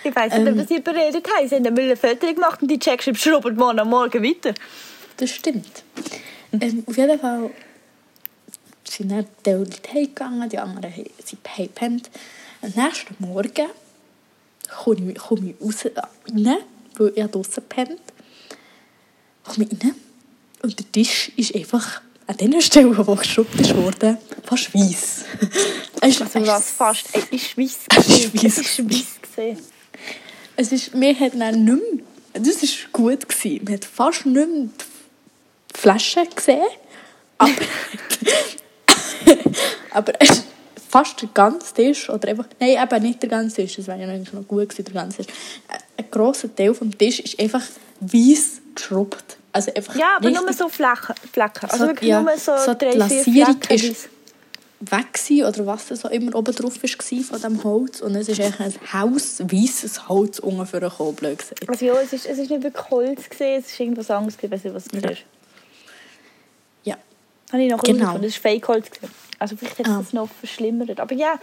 [0.05, 0.59] Ich weiss nicht, Ähm.
[0.61, 1.49] ob sie überredet haben.
[1.49, 4.55] Sie haben eine Foto gemacht und die Check schreibt, schrubbt morgen am Morgen weiter.
[5.17, 5.83] Das stimmt.
[6.53, 7.51] Ähm, auf jeden Fall
[8.85, 10.93] sind dann die Leute heimgegangen, die anderen
[11.25, 12.11] sind gepennt.
[12.63, 13.69] Am nächsten Morgen
[14.85, 15.85] komme ich, komme ich raus,
[16.33, 16.57] rein,
[16.97, 18.01] weil ich draussen gepennt
[19.45, 19.95] komme ich rein
[20.63, 25.25] und der Tisch ist einfach an den Stellen, wo geschrubbt ist worden, fast weiss.
[26.01, 27.07] Es ist- Also was fast.
[27.13, 29.63] Es ist weiss Es ist weiss Es ist weiss gewesen.
[30.57, 32.03] Es ist, wir haben dann nicht mehr,
[32.43, 33.29] das war gut.
[33.29, 33.65] Gewesen.
[33.65, 34.69] Man hat fast nicht mehr
[35.75, 36.63] die Flasche gesehen.
[37.39, 37.53] Aber,
[39.93, 40.45] aber es ist
[40.93, 44.09] fast der ganze Tisch, oder einfach, nein, eben nicht der ganze Tisch, das wäre ja
[44.09, 45.35] eigentlich noch gut gewesen, der ganze Tisch.
[45.97, 47.63] Ein grosser Teil vom Tisch ist einfach
[48.01, 49.39] weiss geschrubbt.
[49.53, 51.15] Also einfach Ja, aber nur so Flecken.
[51.33, 51.65] Flecken.
[51.71, 52.99] Also So- wirklich ja, nur so, so die drei, vier
[53.47, 54.09] Lasierung ist- weiss.
[54.81, 58.01] weg gewesen, oder was auch immer oben drauf war von diesem Holz.
[58.01, 61.69] Und es ist eigentlich ein Haus, weisses Holz ungefähr gekommen, blöd gesagt.
[61.69, 64.75] Also ja, es ist, es ist nicht wirklich Holz gesehen, es ist irgendwas anderes gewesen,
[64.75, 65.09] was es Ja.
[65.11, 65.23] ist.
[66.85, 66.97] Ja.
[67.53, 68.15] Habe ich noch Genau.
[68.19, 68.87] das ist Fake-Holz.
[69.43, 69.99] Also vielleicht hat es Ah.
[69.99, 71.01] das noch verschlimmert.
[71.01, 71.35] Aber ja,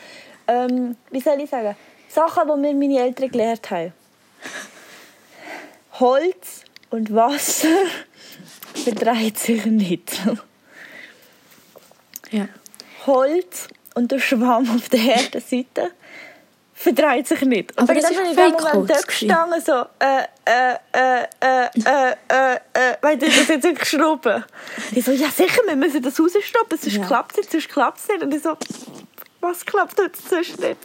[0.48, 1.76] ähm, wie soll ich sagen?
[2.08, 3.92] Sachen, die mir meine Eltern gelernt haben.
[6.00, 7.68] Holz und Wasser
[8.74, 10.22] verdreht sich nicht.
[12.32, 12.48] Ja.
[13.06, 15.92] Holz und der Schwamm auf der harten Seite
[16.82, 17.72] verdreht sich nicht.
[17.78, 22.56] Und Aber das ist ich Fake-Holz Moment gestanden, so, äh, äh, äh, äh, äh, äh,
[22.56, 24.46] äh, weil das jetzt wirklich schrubben.
[24.92, 27.06] Die so, ja sicher, wir müssen das rausstoppen, sonst Ja.
[27.06, 28.24] klappt es nicht, sonst klappt es nicht.
[28.24, 28.56] Und ich so,
[29.42, 30.78] was klappt jetzt sonst nicht?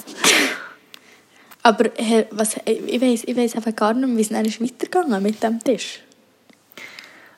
[1.63, 5.23] Aber Herr, was, ich weiß ich weiss einfach gar nicht wie es dann ist weitergegangen
[5.23, 6.01] mit dem Tisch.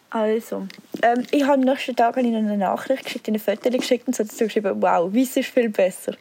[0.09, 0.67] Also,
[1.03, 4.07] ähm, ich habe am nächsten Tag habe ich noch eine Nachricht geschickt, eine Foto geschickt
[4.09, 6.15] und so dazu geschrieben, wow, weiss ist viel besser.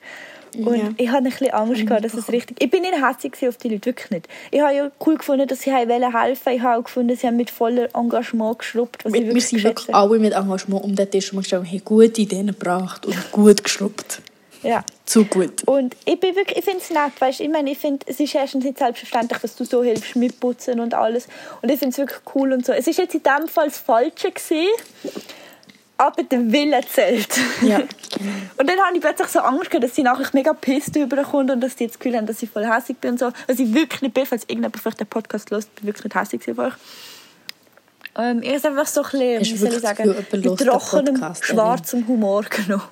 [0.58, 0.90] Und Ja.
[0.98, 2.62] ich hatte ein bisschen Angst, gehabt, dass es richtig...
[2.62, 4.28] Ich bin nicht hässlich auf die Leute, wirklich nicht.
[4.52, 7.50] Ich habe ja cool gefunden, dass sie helfen Ich habe auch gefunden, sie haben mit
[7.50, 11.10] voller Engagement geschrubbt, was ich Wir, wir wirklich sind wirklich alle mit Engagement um den
[11.10, 14.22] Tisch herumgestanden, haben gute Ideen gebracht und gut geschrubbt.
[14.64, 14.84] Ja.
[15.06, 15.64] Zu gut.
[15.68, 18.34] Und ich bin wirklich, ich finde es nett, weißt, ich meine, ich finde, es ist
[18.34, 21.28] erstens nicht selbstverständlich, dass du so hilfst mit Putzen und alles.
[21.62, 22.74] Und ich finde es wirklich cool und so.
[22.74, 24.68] Es ist jetzt in dem Fall das Falsche gewesen,
[25.98, 27.40] aber der Wille zählt.
[27.62, 27.82] Ja,
[28.58, 31.62] Und dann habe ich plötzlich so Angst gehabt, dass die Nachricht mega pisst überkommt und
[31.62, 33.32] dass die jetzt das Gefühl haben, dass ich voll hässlich bin und so.
[33.48, 36.16] Was ich wirklich nicht bin, falls irgendjemand vielleicht den Podcast hört, bin ich wirklich nicht
[36.16, 36.74] hässlich auf euch.
[38.18, 41.46] Ähm, ich habe einfach so ein bisschen, Hast wie soll ich sagen, mit trockenem, Podcast,
[41.46, 42.84] schwarzem Humor genommen.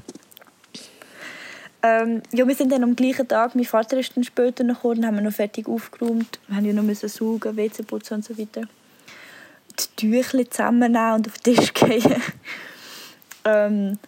[1.86, 5.06] Ähm, ja, wir sind dann am gleichen Tag, mein Vater ist dann später noch gekommen,
[5.06, 8.38] haben wir noch fertig aufgeräumt, wir haben ja noch müssen saugen, WC putzen und so
[8.38, 8.62] weiter.
[9.80, 12.04] Die Tücher zusammennehmen und auf den Tisch gehen.
[13.46, 14.00] ähm,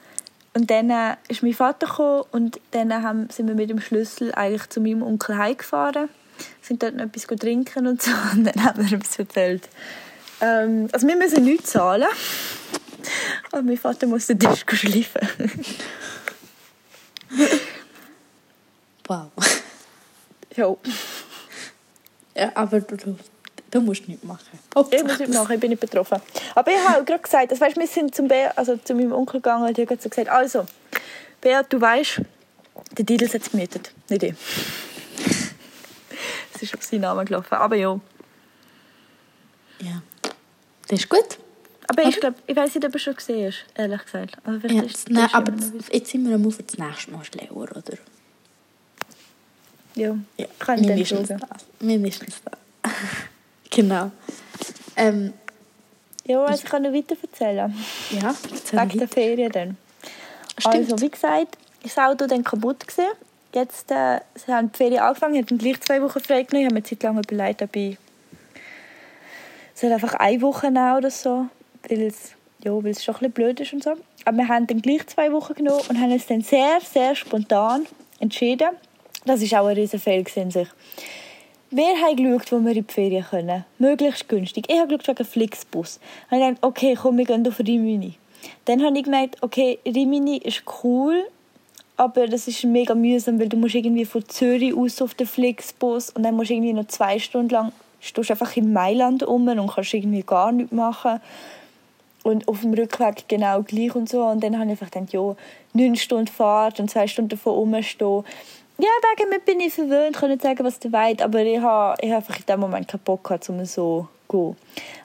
[0.54, 4.34] und dann äh, ist mein Vater gekommen und dann haben, sind wir mit dem Schlüssel
[4.34, 6.10] eigentlich zu meinem Onkel heimgefahren,
[6.62, 9.68] sind dort noch etwas trinken und so und dann haben wir das erzählt.
[10.42, 12.08] Ähm, also wir müssen nichts zahlen,
[13.52, 15.28] aber mein Vater muss den Tisch schleifen.
[19.08, 19.32] Wow.
[20.56, 20.76] ja.
[22.36, 23.18] Ja, aber du, du,
[23.76, 24.58] du musst nichts machen.
[24.74, 26.20] Oh, Ich muss nicht machen, ich bin nicht betroffen.
[26.56, 29.42] Aber ich habe gerade gesagt, also weißt, wir sind zum Bea, also zu meinem Onkel
[29.42, 30.66] gegangen und ich habe so gesagt, also,
[31.42, 32.22] Beat, du weißt,
[32.98, 34.34] der Didel hat es gemietet, nicht ich.
[36.56, 38.00] Es ist auf seinen Namen gelaufen, aber ja.
[39.82, 40.02] Ja.
[40.88, 41.38] Das ist gut.
[41.90, 44.38] Aber ich glaube, ich weiß nicht, ob er schon gesehen ist, ehrlich gesagt.
[44.46, 45.52] Also Ja, ist- nein, aber
[45.92, 47.98] jetzt sind wir am für das nächste Mal schlauer, oder?
[49.96, 51.42] Ja, Ja, kann ich dann mindestens schauen.
[51.50, 51.66] das.
[51.82, 52.92] Mindestens das.
[53.70, 54.12] Genau.
[54.96, 55.34] Ähm,
[56.26, 57.74] Ja, ich kann noch weiter erzählen.
[58.12, 59.08] ja, erzähl Wegen der.
[59.08, 59.78] Ferien dann.
[60.58, 60.76] Stimmt.
[60.76, 63.12] Also, wie gesagt, ist das Auto dann kaputt gewesen.
[63.54, 66.62] Jetzt äh, sie haben die Ferien angefangen, haben gleich zwei Wochen frei genommen.
[66.62, 67.98] Ich habe mir eine Zeit lang überlegt, ob ich
[69.76, 71.48] soll einfach eine Woche nehmen oder so,
[71.88, 72.32] weil es,
[72.64, 73.94] ja, weil es schon ein bisschen blöd ist und so.
[74.24, 77.86] Aber wir haben dann gleich zwei Wochen genommen und haben uns dann sehr, sehr spontan
[78.20, 78.70] entschieden.
[79.26, 80.68] Das war auch ein riesen Fehler in sich.
[81.72, 83.66] Wir haben geschaut, wo wir in die Ferien können.
[83.80, 84.66] Möglichst günstig.
[84.70, 86.00] Ich habe geschaut wegen Flixbus.
[86.30, 88.14] Habe ich gedacht, okay, komm, wir gehen auf Rimini.
[88.66, 91.26] Dann habe ich gemerkt, okay, Rimini ist cool,
[91.98, 96.12] aber das ist mega mühsam, weil du musst irgendwie von Zürich aus auf den Flixbus
[96.12, 97.72] und dann musst du irgendwie noch zwei Stunden lang
[98.06, 101.20] stehst einfach in Mailand um und kannst irgendwie gar nichts machen.
[102.24, 104.24] Und auf dem Rückweg genau gleich und so.
[104.24, 105.36] Und dann habe ich einfach gedacht, ja,
[105.74, 108.24] neun Stunden Fahrt und zwei Stunden davon rumstehen.
[108.78, 112.12] Ja, wegen mir bin ich verwöhnt, nicht sagen, was du weißt, aber ich habe ich
[112.12, 114.56] hab einfach in dem Moment keinen Bock gehabt, um so zu gehen.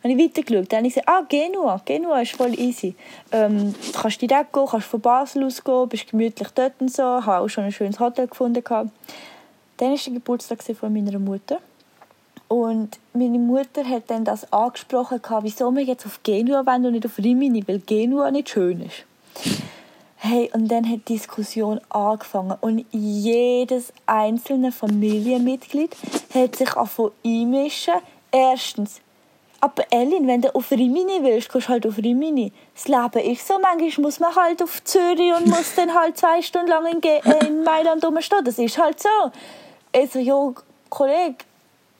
[0.02, 2.94] Ich weitergeschaut, dann habe ich gesagt, ah, Genua, Genua ist voll easy.
[3.32, 7.02] Ähm, du kannst direkt gehen, kannst von Basel aus gehen, bist gemütlich dort und so,
[7.02, 8.62] habe auch schon ein schönes Hotel gefunden.
[8.64, 8.90] Dann
[9.78, 11.58] war der Geburtstag von meiner Mutter.
[12.48, 17.06] Und meine Mutter hat dann das angesprochen, wieso wir jetzt auf Genua wollen und nicht
[17.06, 19.04] auf Rimini, weil Genua nicht schön ist.
[20.30, 25.96] Hey, und dann hat die Diskussion angefangen und jedes einzelne Familienmitglied
[26.32, 27.94] hat sich angefangen einmischen.
[28.30, 29.00] Erstens,
[29.60, 32.52] aber Elin, wenn du auf Rimini willst, gehst du halt auf Rimini.
[32.74, 36.40] Das Leben ist so, manchmal muss man halt auf Zürich und muss dann halt zwei
[36.40, 38.44] Stunden lang in, Ge äh, in Mailand rumstehen.
[38.44, 39.08] Das ist halt so.
[39.92, 40.54] Ich so, ja,
[40.88, 41.38] Kollege,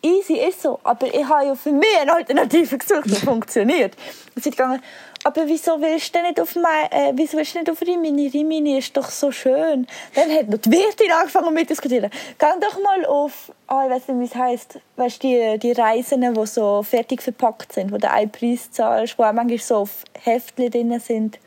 [0.03, 0.79] easy ist so.
[0.85, 3.97] Aber ich habe ja für mich eine Alternative gesucht, die funktioniert.
[4.37, 4.81] Und sie gegangen,
[5.25, 8.29] aber wieso willst du nicht auf, mein, äh, wieso willst du nicht auf Rimini?
[8.29, 9.87] Rimini ist doch so schön.
[10.15, 12.11] Dann hat noch die Wirtin angefangen mit diskutieren.
[12.39, 16.35] Geh doch mal auf, oh, ich weiß nicht, wie es heisst, weißt, die, die Reisen,
[16.35, 20.05] die so fertig verpackt sind, wo du einen Preis zahlst, wo auch manchmal so auf
[20.23, 21.39] Heftchen drin sind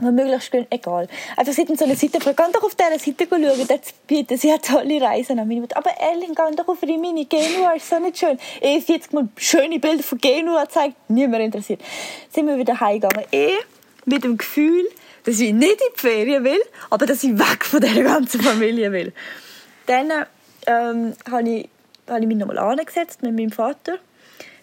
[0.00, 1.08] möglichst schön, egal.
[1.36, 4.58] Einfach sie so eine Seite, geh doch auf dieser Seite schauen, dort bieten sie ja
[4.58, 5.46] tolle Reisen an.
[5.46, 8.38] Meine Aber Erling, geh doch auf Rimini, Genua ist so nicht schön.
[8.60, 11.80] Ich 40 Mal schöne Bilder von Genua gezeigt, niemand interessiert.
[12.30, 13.26] Sind wir wieder heimgegangen.
[13.30, 13.52] Ich
[14.04, 14.88] mit dem Gefühl,
[15.24, 18.92] dass ich nicht in die Ferien will, aber dass ich weg von dieser ganzen Familie
[18.92, 19.12] will.
[19.86, 20.10] Dann
[20.66, 21.68] ähm, habe ich,
[22.08, 23.98] hab ich mich nochmal angesetzt mit meinem Vater.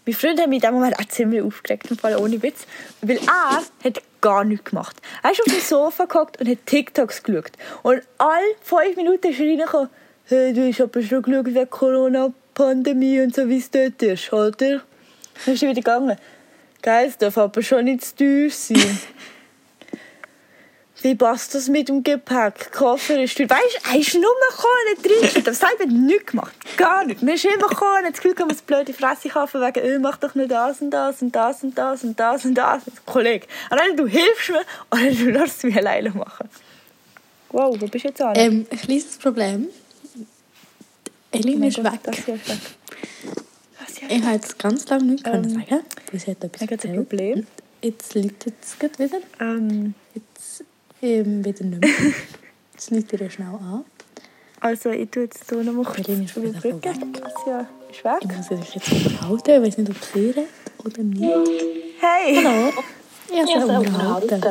[0.05, 2.65] Mein Freund hat mich in dem Moment auch ziemlich aufgeregt, im Fall ohne Witz.
[3.01, 4.95] Weil er hat gar nichts gemacht.
[5.23, 7.51] Er ist auf dem Sofa gehockt und hat TikToks geschaut.
[7.83, 9.89] Und alle fünf Minuten ist er reingekommen,
[10.25, 14.81] hey, du hast aber schon geschaut wegen Corona-Pandemie und so, wie es dort ist, oder?
[15.45, 16.17] Dann ist er wieder gegangen.
[16.81, 18.99] Geil, es darf aber schon nicht zu teuer sein.
[21.01, 22.71] Wie passt das mit dem Gepäck?
[22.71, 23.49] Koffer ist teuer.
[23.49, 25.43] Weißt du, er ist nur gekommen, nicht drin.
[25.43, 26.53] Das selber nichts gemacht.
[26.77, 27.21] Gar nicht.
[27.23, 30.17] Man ist immer gekommen, hat das Gefühl, man muss blöde Fresse kaufen wegen, öh, mach
[30.17, 32.83] doch nur das und das und das und das und das und das.
[33.05, 34.61] Kollege, entweder du hilfst mir
[34.91, 36.49] oder du lässt es mich alleine machen.
[37.49, 38.33] Wow, wo bist du jetzt an?
[38.35, 39.67] Ähm, ein kleines Problem.
[41.31, 41.99] Elin ist weg.
[42.03, 42.57] Das hier ist weg.
[44.09, 45.85] Ich habe jetzt ganz lange nichts Ähm, können sagen.
[46.13, 46.95] Sie hat etwas ich habe ein.
[46.95, 47.47] Problem.
[47.81, 49.17] Jetzt läutet es wieder.
[49.39, 50.30] Ähm, Jetzt
[51.01, 52.13] ähm, wieder nicht mehr.
[52.73, 53.85] Jetzt läutet er schnell an.
[54.59, 56.79] also, ich tue jetzt hier nochmal kurz Berlin ist wieder vorbei.
[56.83, 58.13] Das hier ist weg.
[58.21, 59.51] Ich muss mich jetzt unterhalten.
[59.51, 60.47] Ich weiß nicht, ob sie redet
[60.83, 61.63] oder nicht.
[61.99, 62.35] Hey!
[62.35, 62.73] Hallo.
[63.31, 64.41] Ich habe sie unterhalten.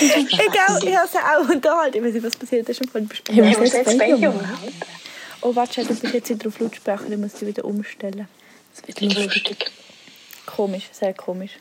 [0.00, 1.96] Ich glaube, ich habe sie auch unterhalten.
[1.98, 2.80] Ich weiß nicht, was passiert ist.
[2.80, 4.74] Im Fall Ich muss jetzt beide umhalten.
[5.40, 7.10] Oh, warte, du bist jetzt wieder auf Lautsprecher.
[7.10, 8.28] Ich muss sie wieder umstellen.
[8.74, 9.70] Das wird lustig.
[10.46, 11.52] Komisch, sehr komisch.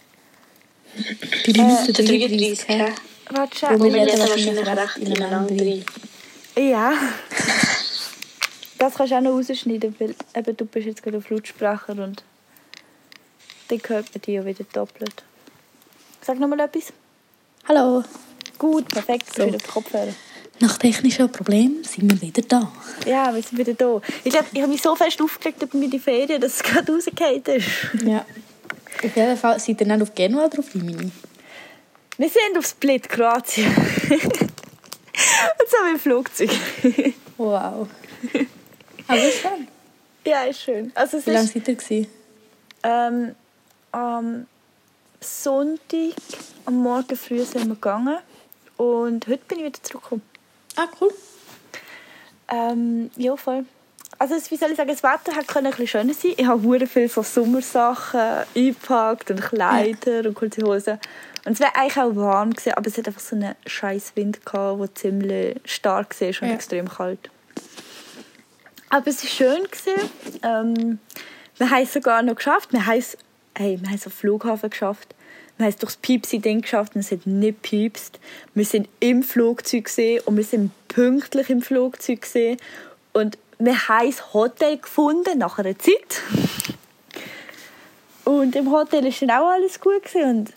[1.46, 2.67] Die Minute 33.
[2.67, 2.86] hä?
[3.30, 5.84] Warte, Wir reden wahrscheinlich recht ineinander.
[6.58, 6.94] Ja.
[8.80, 12.24] Das kannst du auch noch rausschneiden, weil eben, du bist jetzt gerade auf Lautsprecher und
[13.70, 15.24] dann hört man dich ja wieder doppelt.
[16.22, 16.94] Sag noch mal etwas.
[17.68, 18.04] Hallo.
[18.60, 19.48] Gut, perfekt, So.
[19.48, 20.13] wieder Kopfhörer.
[20.60, 22.72] Nach technischen Problemen sind wir wieder da.
[23.06, 24.00] Ja, wir sind wieder da.
[24.24, 27.44] Ich glaube, ich habe mich so fest aufgeregt über meine Ferien, dass es gerade rausgefallen
[27.46, 27.68] ist.
[28.06, 28.26] Ja.
[29.04, 31.12] Auf jeden Fall seid ihr nicht auf Genua oder auf Rimini?
[32.17, 33.67] Wir sind auf Split, Kroatien.
[33.75, 36.49] Und so mit dem Flugzeug.
[37.38, 37.88] Wow.
[39.08, 39.67] Aber schon.
[40.25, 40.91] ja, ist schön.
[40.95, 41.75] Also Wie lange ist seid ihr?
[41.75, 42.08] gewesen?
[42.84, 43.36] ähm,
[43.91, 44.47] am
[45.19, 46.13] Sonntag,
[46.65, 48.17] am Morgen früh sind wir gegangen.
[48.77, 50.23] Und heute bin ich wieder zurückgekommen.
[50.75, 51.12] Ah, cool.
[52.47, 53.65] Ähm, ja, voll.
[54.19, 56.34] Also, wie soll ich sagen, das Wetter hat können ein bisschen schöner sein.
[56.38, 60.99] Ich habe sehr viele so Sommersachen eingepackt und Kleider und kurze Hosen.
[61.48, 64.46] Und es wäre eigentlich auch warm gewesen, aber es hat einfach so einen scheiß Wind
[64.46, 66.54] gehabt, der ziemlich stark war und Ja.
[66.54, 67.30] extrem kalt.
[68.90, 69.64] Aber es war schön.
[69.64, 70.12] Gewesen.
[70.44, 71.00] Ähm,
[71.58, 72.74] wir haben es sogar noch geschafft.
[72.74, 73.18] Wir haben es,
[73.58, 75.16] hey, wir haben es am Flughafen geschafft.
[75.56, 78.20] Wir haben es durchs Piepsi-Ding geschafft und es hat nicht piepst.
[78.54, 82.58] Wir sind im Flugzeug gesehen und wir sind pünktlich im Flugzeug gesehen
[83.14, 86.22] und wir haben das Hotel gefunden nach einer Zeit.
[88.26, 90.54] Und im Hotel ist dann auch alles gut gewesen und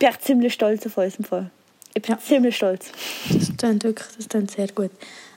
[0.00, 1.50] bin echt ziemlich stolz auf uns im Fall.
[1.94, 2.18] Ich bin Ja.
[2.18, 2.86] ziemlich stolz.
[3.28, 4.90] Das klingt wirklich das klingt sehr gut.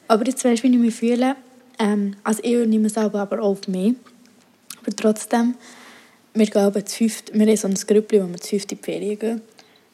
[0.08, 1.36] Aber jetzt weißt du, wie ich mich fühle.
[1.78, 3.96] Ähm, also ich nehme es aber aber auch auf mich.
[4.82, 5.56] Aber trotzdem,
[6.34, 8.78] wir gehen aber zu fünft, wir haben so ein Grüppli, wo wir zu fünft in
[8.78, 9.42] die Ferien gehen.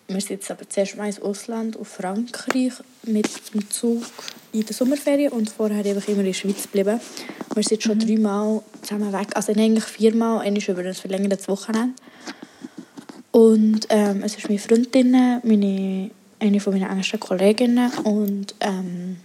[0.08, 4.04] Wir sind jetzt aber zuerst mal ins Ausland, auf Frankreich, mit dem Zug
[4.52, 7.00] in der Sommerferien und vorher einfach immer in der Schweiz geblieben.
[7.54, 11.94] Wir sind schon dreimal zusammen weg, also eigentlich viermal, einmal über ein verlängertes Wochenende.
[13.32, 19.18] Und ähm, es ist meine Freundin, meine, eine von meinen engsten Kolleginnen und ähm,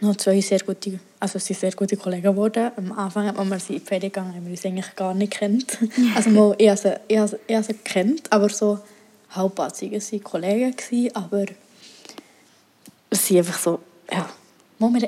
[0.00, 2.70] noch zwei sehr gute, also sind sehr gute Kollegen geworden.
[2.76, 5.32] Am Anfang, als wir sie in die Ferien gegangen haben wir uns eigentlich gar nicht
[5.32, 5.78] kennt.
[6.16, 8.78] Also mal, ich habe sie, ich habe sie, ich habe sie gekannt, aber so
[9.30, 9.92] halbpatzig.
[9.92, 11.46] Waren Kollegen, gewesen, aber
[13.12, 13.80] sind einfach so,
[14.10, 14.28] ja,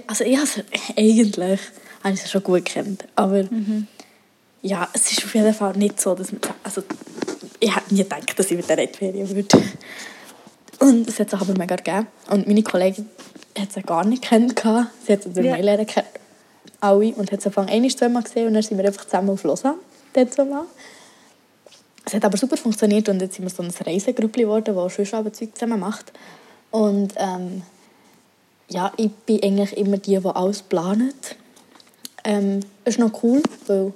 [0.07, 0.63] also ich habe sie
[0.97, 1.61] eigentlich
[2.03, 3.45] habe ich sie schon gut gekannt, aber
[4.63, 6.83] ja, es ist auf jeden Fall nicht so, dass man, also
[7.61, 9.59] ich hätte nie gedacht, dass ich mit der Ferien würde.
[10.81, 12.07] Und es hat sich aber mega gegeben.
[12.31, 13.09] Und meine Kollegin
[13.59, 14.91] hat sie gar nicht kennengelernt.
[15.05, 15.55] Sie hat sie durch Ja.
[15.55, 15.65] yeah.
[15.65, 16.07] lernen kennen.
[16.81, 17.13] Alle.
[17.15, 19.79] Und hat sie von einmal zweimal gesehen und dann sind wir einfach zusammen auf Lausanne.
[20.13, 20.37] Dort.
[22.05, 25.19] Es hat aber super funktioniert und jetzt sind wir so ein Reisegrüppli geworden, das schon
[25.19, 26.13] Abendzeug zusammen macht.
[26.71, 27.63] Und ähm,
[28.69, 31.37] ja, ich bin eigentlich immer die, die alles planet.
[32.25, 33.93] Ähm, es ist noch cool, weil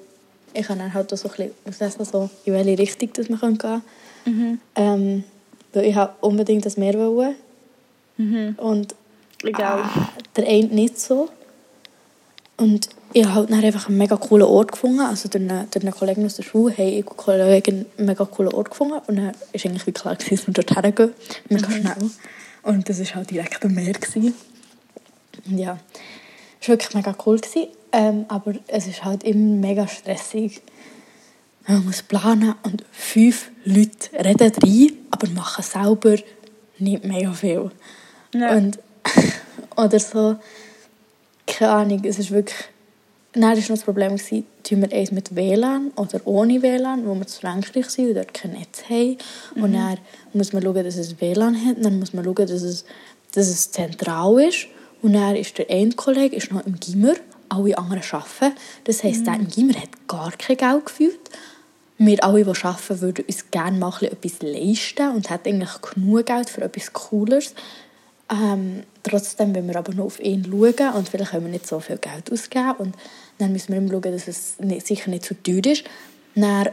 [0.55, 3.59] ich kann dann halt so ein bisschen aussetzen, so, in welche Richtung dass wir gehen
[3.59, 3.83] können.
[4.75, 5.25] Ähm,
[5.73, 7.35] weil ich habe unbedingt das Meer wollen.
[8.59, 8.95] Und
[9.43, 9.81] Egal.
[9.83, 11.29] ah, der eine nicht so.
[12.57, 15.01] Und ich habe halt dann einfach einen mega coolen Ort gefunden.
[15.01, 18.53] Also durch einen, durch einen Kollegen aus der Schule habe ich Kollegen einen mega coolen
[18.53, 19.01] Ort gefunden.
[19.07, 21.13] Und dann war eigentlich wie klar, gewesen, dass wir dort hergehen.
[21.49, 22.11] Mega schnell.
[22.63, 23.93] Und das war halt direkt am Meer.
[23.93, 24.35] Gewesen.
[25.47, 25.79] Und ja,
[26.61, 27.39] es war wirklich mega cool.
[27.39, 27.69] Gewesen.
[27.93, 30.63] Ähm, aber es ist halt immer mega stressig.
[31.67, 36.17] Man muss planen und fünf Leute reden rein, aber machen selber
[36.79, 37.71] nicht mega viel.
[38.35, 38.57] Ja.
[38.57, 38.79] Und,
[39.77, 40.37] oder so,
[41.47, 42.59] keine Ahnung, es ist wirklich...
[43.35, 47.15] Dann war noch das Problem, gewesen, tun wir eins mit WLAN oder ohne WLAN, wo
[47.15, 49.17] wir zu Frankreich sind und dort kein Netz haben.
[49.55, 49.97] Und dann
[50.35, 52.85] muss man schauen, dass es WLAN hat, dann muss man schauen, dass es,
[53.33, 54.67] dass es zentral ist.
[55.01, 57.15] Und dann ist der eine Kollege ist noch im Gimmer,
[57.53, 58.57] alle anderen arbeiten.
[58.85, 61.31] Das heisst, im Gimmer hat gar kein Geld gefühlt.
[61.99, 66.51] Wir alle, die arbeiten, würden uns gerne mal etwas leisten und hätten eigentlich genug Geld
[66.51, 67.55] für etwas Cooles.
[68.31, 71.81] Ähm, trotzdem wollen wir aber noch auf ihn schauen und vielleicht können wir nicht so
[71.81, 72.75] viel Geld ausgeben.
[72.79, 72.97] Und
[73.39, 75.85] dann müssen wir immer schauen, dass es nicht, sicher nicht zu teuer ist.
[76.35, 76.71] Dann,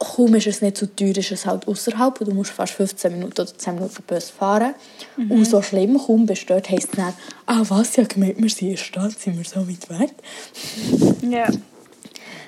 [0.00, 3.12] kaum ist es nicht zu teuer, ist es halt außerhalb und du musst fast 15
[3.12, 4.74] Minuten oder 10 Minuten Bus fahren.
[5.16, 7.12] Und so schlimm, kaum bist du dort, heisst es dann,
[7.46, 10.14] ah was, ja gemeint, wir sind in der Stadt, sind wir so weit weg.
[11.30, 11.48] Ja.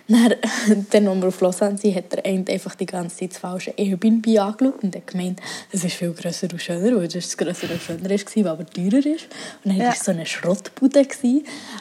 [0.09, 0.35] Dann,
[0.91, 3.71] dann, als wir auf Lausanne sind, hat der eine einfach die ganze Zeit das falsche
[3.77, 5.41] Airbnb angeschaut und hat gemeint,
[5.71, 9.29] es ist viel grösser und schöner, weil das grösser und schöner war, aber teurer ist.
[9.65, 9.93] Und dann war Ja.
[9.93, 11.07] es so eine Schrottbude.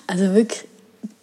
[0.08, 0.64] Also wirklich,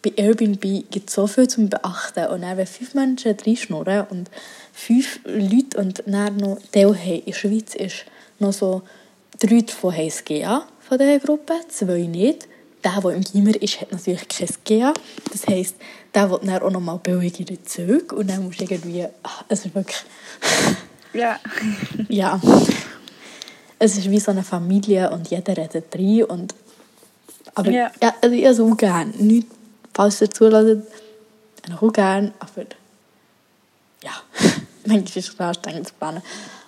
[0.02, 2.26] bei Airbnb gibt es so viel zu beachten.
[2.26, 4.30] Und dann, wenn fünf Menschen reinschnurren und
[4.72, 8.04] fünf Leute und dann noch Teil haben in der Schweiz ist
[8.38, 8.82] noch so
[9.38, 12.48] drei davon haben das GA von dieser Gruppe, zwei nicht.
[12.84, 14.94] Der, der im Gimmer ist, hat natürlich kein GA.
[15.32, 15.74] Das heisst,
[16.14, 19.06] der will dann auch noch mal billigere Züge und dann musst du irgendwie...
[19.22, 19.98] ach, Es ist wirklich...
[21.14, 21.40] Ja.
[22.08, 22.40] Ja.
[23.80, 26.54] Es ist wie so eine Familie und jeder redet rein und...
[27.54, 27.90] Aber Ja.
[28.00, 28.14] ja.
[28.20, 29.10] also ich auch gerne.
[29.16, 29.48] Nicht,
[29.98, 30.86] falls ihr zulässt,
[31.72, 32.66] habe auch gerne, aber...
[34.00, 34.12] Ja,
[34.86, 36.22] manchmal ist es anstrengend zu planen.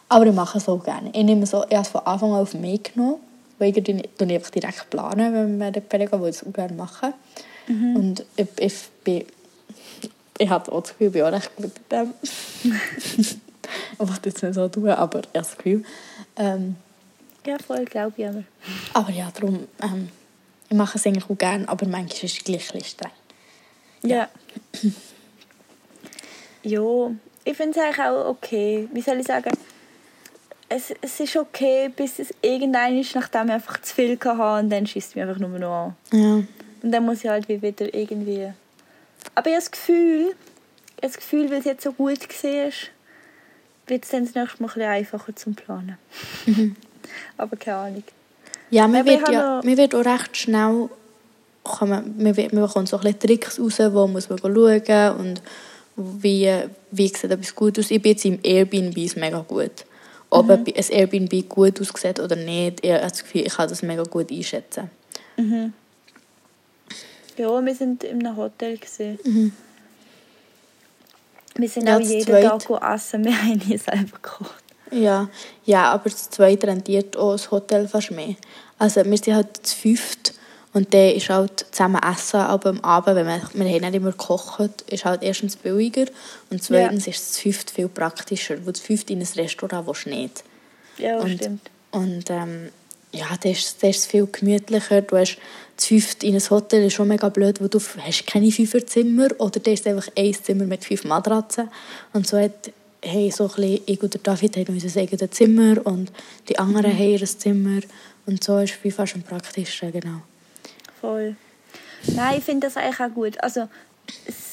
[0.09, 1.11] Aber ich mache es auch gerne.
[1.15, 3.21] Ich nehme so, ich habe es von Anfang an auf mich genommen,
[3.61, 6.75] weil ich ich einfach direkt planen, wenn wir Ferien gehen, weil ich es auch gerne
[6.75, 7.15] mache.
[7.69, 8.75] Und ich, ich
[9.05, 9.25] bin...
[10.37, 12.15] Ich habe auch das Gefühl, ich bin auch recht gut in dem.
[12.23, 13.39] ich
[13.99, 15.85] wollte jetzt nicht so tun, aber ich habe das Gefühl.
[16.35, 16.75] Ähm,
[17.47, 18.43] Ja, voll, glaube ich aber.
[18.93, 19.69] aber ja, darum...
[19.81, 20.09] Ähm,
[20.69, 23.11] ich mache es eigentlich auch gerne, aber manchmal ist es gleich ein streng.
[24.03, 24.29] Ja.
[26.63, 27.11] ja,
[27.45, 28.89] ich finde es eigentlich auch okay.
[28.93, 29.51] Wie soll ich sagen?
[30.69, 34.71] Es, es ist okay, bis es irgendein ist, nachdem ich einfach zu viel hatte und
[34.71, 35.97] dann schießt es mich einfach nur noch an.
[36.19, 36.35] Ja.
[36.83, 38.53] Und dann muss ich halt wie wieder irgendwie...
[39.35, 40.35] Aber ich habe das Gefühl,
[40.97, 42.71] ich das Gefühl, weil es jetzt so gut war,
[43.87, 45.99] wird es dann das nächste Mal ein bisschen einfacher zum Planen.
[47.37, 48.05] Aber keine Ahnung.
[48.71, 50.89] Ja, man Aber wird, ja, noch- man wird auch recht schnell
[51.63, 55.43] kommen, man, wird, man bekommt so ein bisschen Tricks raus, wo muss man schauen und
[55.97, 56.51] wie,
[56.91, 57.91] wie sieht etwas gut aus.
[57.91, 59.85] Ich bin jetzt im Airbnb ist mega gut.
[60.31, 60.65] Ob Mhm.
[60.67, 64.31] ein Airbnb gut aussieht oder nicht, ich habe das Gefühl, ich kann das mega gut
[64.31, 64.91] einschätzen.
[67.37, 68.77] Ja, wir sind in einem Hotel.
[68.77, 69.53] Gewesen.
[71.57, 72.59] Wir sind Ja, auch jeden Zweite.
[72.67, 73.25] Tag essen.
[73.25, 74.63] Wir haben nie selber gekocht.
[74.93, 75.29] Ja,
[75.65, 78.35] ja aber das zweite rentiert auch das Hotel fast mehr.
[78.79, 80.35] Also wir sind halt zu fünft
[80.73, 83.41] und dann ist halt zusammen essen, aber am Abend, wenn wir
[83.75, 86.07] haben nicht immer gekocht, ist halt erstens billiger
[86.51, 90.11] und zweitens ist das fünft viel praktischer, weil das fünft in ein Restaurant willst du
[90.11, 90.45] nicht.
[90.99, 91.71] Ja, und, stimmt.
[91.91, 92.69] Und ähm,
[93.13, 95.03] ja, das ist, das ist viel gemütlicher.
[95.03, 95.39] Du hast
[95.77, 99.59] das fünfte in ein Hotel ist schon mega blöd, weil du hast keine Fünferzimmer oder
[99.59, 101.69] da ist einfach ein Zimmer mit fünf Matratzen.
[102.13, 102.71] Und so hat
[103.03, 106.13] hey, so ein bisschen, ich und der David haben unser eigenes Zimmer und
[106.49, 107.81] die anderen haben ihr Zimmer.
[108.27, 110.21] Und so ist es fast am praktischen, genau.
[111.01, 111.37] Voll.
[112.07, 113.43] Nein, ich finde das eigentlich auch gut.
[113.43, 113.69] Also,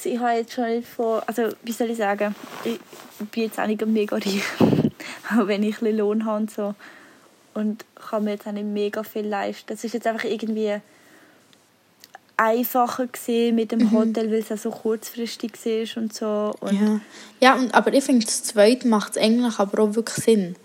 [0.04, 2.80] ich habe jetzt schon nicht vor, also wie soll ich sagen, ich
[3.32, 4.44] bin jetzt auch nicht mega reich,
[5.32, 6.76] auch wenn ich ein Lohn habe und so.
[7.54, 9.74] Und kann mir jetzt auch nicht mega viel leisten.
[9.74, 10.80] Es ist jetzt einfach irgendwie
[12.38, 16.54] einfacher gesehen mit dem Hotel, weil es auch so kurzfristig war und so.
[16.60, 17.00] Und Ja,
[17.40, 20.56] ja aber ich finde, das Zweite macht es eigentlich aber auch wirklich Sinn.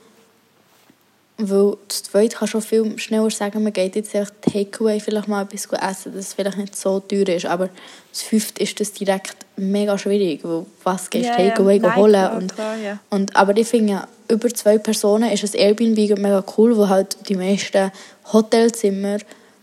[1.45, 5.43] Weil das Zweite kann schon viel schneller sagen, man geht jetzt echt Takeaway vielleicht mal
[5.43, 7.47] etwas essen, das vielleicht nicht so teuer ist.
[7.47, 7.69] Aber
[8.13, 11.51] das Fünfte ist das direkt mega schwierig, weil was gehst du ja.
[11.51, 12.13] Takeaway Nein, holen?
[12.13, 12.99] klar, und, klar, ja.
[13.11, 17.37] und, aber ich finde, über zwei Personen ist ein Airbnb mega cool, wo halt die
[17.37, 17.91] meisten
[18.33, 19.19] Hotelzimmer,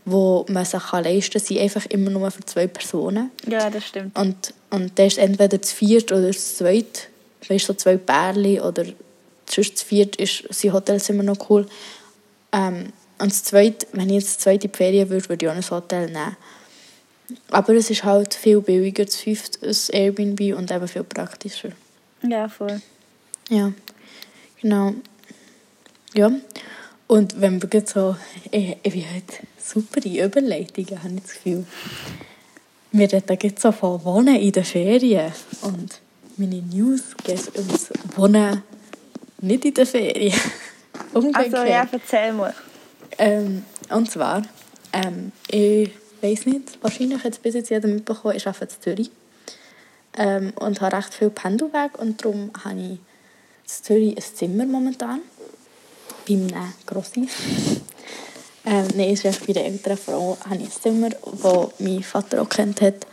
[0.05, 3.31] wo man sich kann leisten kann, sind einfach immer nur für zwei Personen.
[3.47, 4.17] ja, das stimmt.
[4.17, 7.07] Und, und der ist entweder zu viert oder zu zweit.
[7.47, 8.85] Weißt so zwei Pärchen oder
[9.51, 11.67] sonst zu viert ist, sind Hotelzimmer noch cool.
[12.51, 15.55] Ähm, und das zweite, wenn ich jetzt das zweite die Ferien würde, würde ich auch
[15.55, 16.37] ein Hotel nehmen.
[17.51, 21.69] Aber es ist halt viel billiger, das fünfte ein Airbnb und eben viel praktischer.
[22.27, 22.81] Ja, voll.
[23.49, 23.71] Ja,
[24.61, 24.93] genau.
[26.13, 26.31] Ja,
[27.07, 28.15] und wenn wir jetzt so,
[28.51, 31.65] ich, ich bin halt super Überleitungen, habe ich das Gefühl.
[32.91, 35.31] Wir reden jetzt so von Wohnen in den Ferien
[35.61, 36.01] und
[36.37, 38.63] meine News geht ums Wohnen
[39.41, 40.39] nicht in den Ferien.
[41.13, 41.53] Umgekehrt.
[41.53, 42.53] Also ja, erzähl mal.
[43.17, 44.43] Ähm, und zwar,
[44.93, 49.11] ähm, ich weiß nicht, wahrscheinlich hat es bis jetzt jeder mitbekommen, ich arbeite in Zürich.
[50.17, 52.99] Ähm, und habe recht viel Pendelweg und darum habe ich in
[53.65, 55.21] Zürich ein Zimmer momentan.
[56.27, 57.21] Bei einem Grossi.
[58.65, 62.41] ähm, Nein, es ist bei der älteren Frau habe ich ein Zimmer, das mein Vater
[62.41, 63.05] auch kennt hat.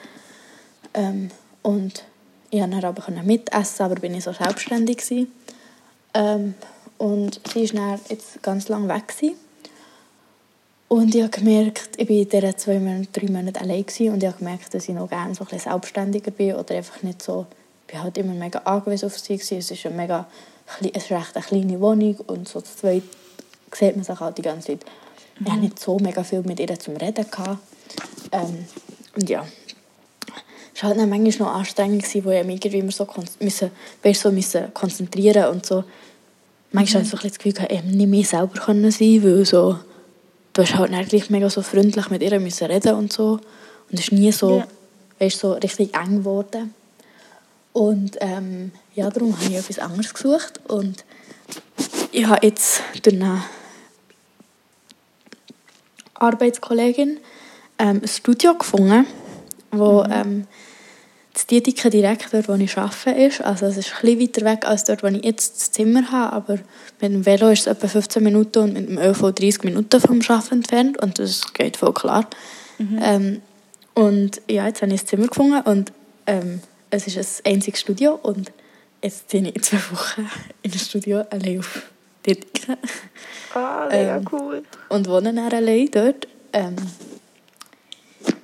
[0.95, 1.31] Ähm,
[1.63, 2.05] und
[2.51, 4.99] ich konnte aber mitessen, aber bin ich so selbstständig.
[4.99, 5.33] Gewesen.
[6.17, 6.55] Ähm,
[6.99, 9.09] und sie war jetzt ganz lange weg.
[9.09, 9.37] Gewesen.
[10.89, 14.23] Und ich habe gemerkt, ich war in diesen zwei Monaten, drei Monaten allein gewesen, und
[14.23, 17.23] ich habe gemerkt, dass ich noch gerne so ein bisschen selbstständiger bin oder einfach nicht
[17.23, 17.47] so,
[17.89, 19.37] ich war halt immer mega angewiesen auf sie.
[19.37, 19.59] Gewesen.
[19.59, 20.27] Es ist, eine mega,
[20.81, 23.03] es ist recht eine kleine Wohnung und so zu zweit
[23.73, 24.87] sieht man sich halt die ganze Zeit.
[25.39, 27.27] Ich hatte nicht so mega viel mit ihr zum Reden.
[27.31, 27.59] Gehabt.
[28.33, 28.65] Ähm,
[29.15, 29.47] und ja,
[30.77, 33.09] es war halt dann manchmal noch anstrengend, gewesen, wo ich mich irgendwie immer so,
[33.41, 33.71] müssen,
[34.03, 35.85] weißt, so müssen konzentrieren und so.
[36.71, 39.25] Manchmal hatte ich so ein bisschen das Gefühl, gehabt, ich nicht mehr selber können sein
[39.25, 39.79] weil so,
[40.53, 43.41] du hast halt dann gleich mega so freundlich mit ihr müssen reden und so.
[43.91, 44.67] Und es ist nie so, Ja.
[45.19, 46.75] weißt, so richtig eng geworden.
[47.73, 50.61] Und ähm, ja, darum habe ich etwas anderes gesucht.
[50.69, 51.07] Und
[52.13, 53.43] ich habe jetzt durch eine
[56.13, 57.19] Arbeitskollegin
[57.79, 59.07] ähm, ein Studio gefunden,
[59.71, 60.47] wo ähm,
[61.37, 63.43] das Dietika direkt dort, wo ich arbeite, ist.
[63.43, 66.33] Also es ist ein bisschen weiter weg als dort, wo ich jetzt das Zimmer habe,
[66.35, 66.55] aber
[67.01, 70.19] mit dem Velo ist es etwa 15 Minuten und mit dem ÖV 30 Minuten vom
[70.27, 72.27] Arbeiten entfernt und das geht voll klar.
[72.79, 73.43] Ähm,
[73.95, 75.93] und ja, jetzt habe ich das Zimmer gefunden und
[76.27, 78.51] ähm, es ist ein einziges Studio und
[79.03, 80.27] jetzt ziehe ich in zwei Wochen
[80.63, 81.83] in ein Studio allein auf
[82.27, 82.79] Dietika
[83.55, 84.63] Ah, mega Ähm, cool.
[84.89, 86.27] und wohne dann allein dort.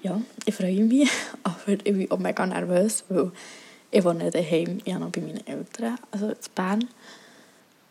[0.02, 1.08] Ja, ich freue mich,
[1.42, 3.30] aber ich bin auch mega nervös, weil
[3.90, 6.88] ich wohne daheim, ich habe noch bei meinen Eltern, also in Bern.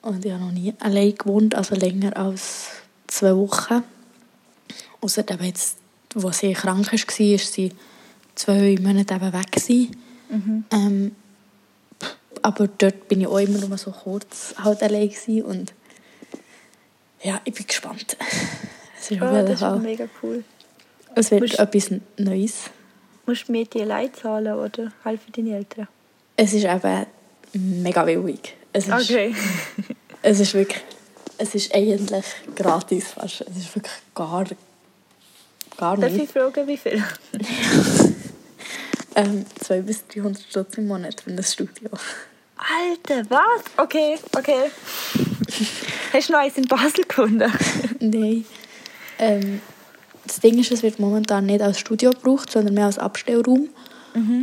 [0.01, 2.69] Und ich habe noch nie allein gewohnt, also länger als
[3.07, 3.83] zwei Wochen.
[4.99, 5.77] Außerdem jetzt,
[6.15, 7.71] wo sie krank war, war sie
[8.35, 9.51] zwei Monate eben weg.
[9.51, 9.95] Gewesen.
[10.71, 11.15] Ähm,
[12.41, 15.73] aber dort bin ich auch immer nur so kurz halt allein gewesen und
[17.23, 18.17] ja, ich bin gespannt.
[18.99, 20.43] Es ist auf Ah, jeden das ist mega cool.
[21.15, 22.55] Es wird Musst- etwas Neues.
[23.25, 25.87] Musst du Miete allein zahlen oder helfen deine Eltern?
[26.37, 27.05] Es ist eben
[27.83, 28.55] mega willig.
[28.73, 29.35] Es ist, Okay.
[30.21, 30.81] es ist wirklich,
[31.37, 33.41] es ist eigentlich gratis fast.
[33.41, 34.45] Es ist wirklich gar,
[35.77, 36.23] gar Darf nicht.
[36.25, 37.03] ich fragen, wie viel?
[39.13, 41.89] Ähm, 200 bis 300 Stutz im Monat für ein Studio.
[42.55, 43.61] Alter, was?
[43.75, 44.71] Okay, okay.
[46.13, 47.51] Hast du noch eins in Basel gefunden?
[47.99, 48.45] Nein.
[49.19, 49.61] Ähm,
[50.31, 53.67] das Ding ist, es wird momentan nicht als Studio gebraucht, sondern mehr als Abstellraum.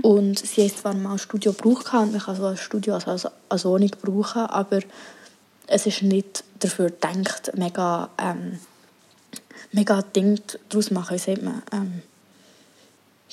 [0.02, 3.08] Und sie haben zwar mal ein Studio gebraucht und man kann so ein Studio als,
[3.08, 4.80] als, als Wohnung brauchen, aber
[5.66, 8.58] es ist nicht dafür gedacht, mega, ähm,
[9.72, 12.02] mega Ding daraus machen, wie sagt man, ähm,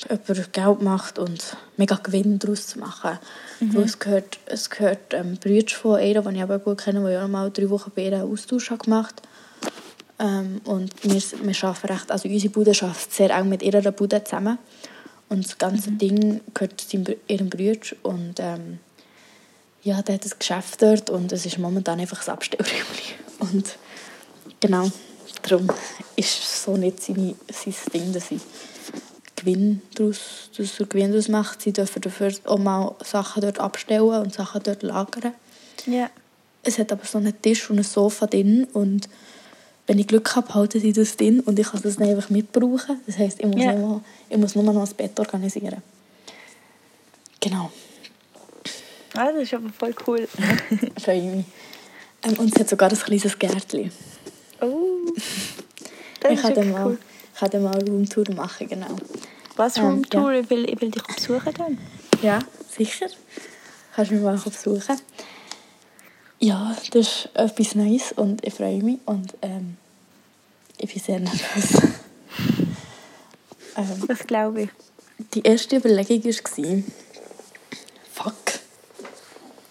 [0.10, 3.18] jemand Geld macht und mega Gewinn daraus zu machen.
[3.60, 7.14] Weil es gehört, es gehört ähm, Brüder von ihr, die ich aber gut kenne, die
[7.14, 9.22] ich auch mal drei Wochen bei ihr einen Austausch habe gemacht
[10.20, 14.24] ähm, Und wir, wir arbeiten recht, also unsere Bude arbeitet sehr eng mit ihrer Bude
[14.24, 14.57] zusammen.
[15.28, 17.80] Und das ganze Ding gehört zu seinem ihrem Bruder.
[18.03, 18.80] Und ähm,
[19.84, 23.16] ja, der hat ein Geschäft dort und es ist momentan einfach ein Abstellräumchen.
[23.39, 23.78] Und
[24.59, 24.89] genau,
[25.43, 25.68] darum
[26.16, 28.41] ist so nicht seine, sein Ding, dass ich
[29.36, 31.61] Gewinn daraus, dass er Gewinn daraus macht.
[31.61, 35.34] Sie dürfen dafür auch mal Sachen dort abstellen und Sachen dort lagern.
[35.86, 36.09] Ja.
[36.63, 39.07] Es hat aber so einen Tisch und ein Sofa drin und
[39.88, 43.01] wenn ich Glück habe, halten sie das drin und ich kann das dann einfach mitbrauchen.
[43.05, 43.73] Das heisst, ich muss, Ja.
[43.73, 45.81] nur, ich muss nur noch das Bett organisieren.
[47.39, 47.71] Genau,
[49.17, 50.27] Ah, das ist aber voll cool.
[51.01, 51.45] freue ich mich.
[52.23, 53.89] Ähm, und es hat sogar ein kleines Gärtchen.
[54.59, 55.13] Oh.
[56.19, 56.97] Das Ich ist wirklich mal, cool.
[57.33, 58.88] ich kann dann mal eine Roomtour machen, genau.
[59.55, 60.31] Was Ähm, eine Tour?
[60.33, 61.77] Ich, will, ich will dich besuchen dann.
[62.21, 62.39] Ja,
[62.75, 63.05] sicher.
[63.95, 64.97] Kannst du mich mal besuchen.
[66.39, 69.77] Ja, das ist etwas Neues und ich freue mich und ähm,
[70.77, 71.81] ich bin sehr nervös.
[73.77, 74.69] ähm, Das glaube ich.
[75.33, 76.83] die erste Überlegung war,
[78.13, 78.59] fuck,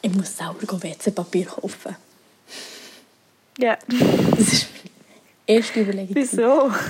[0.03, 1.97] ich muss selber WC-Papier kaufen.
[3.59, 3.79] Ja.
[3.87, 6.15] Das ist meine erste Überlegung.
[6.17, 6.71] Wieso?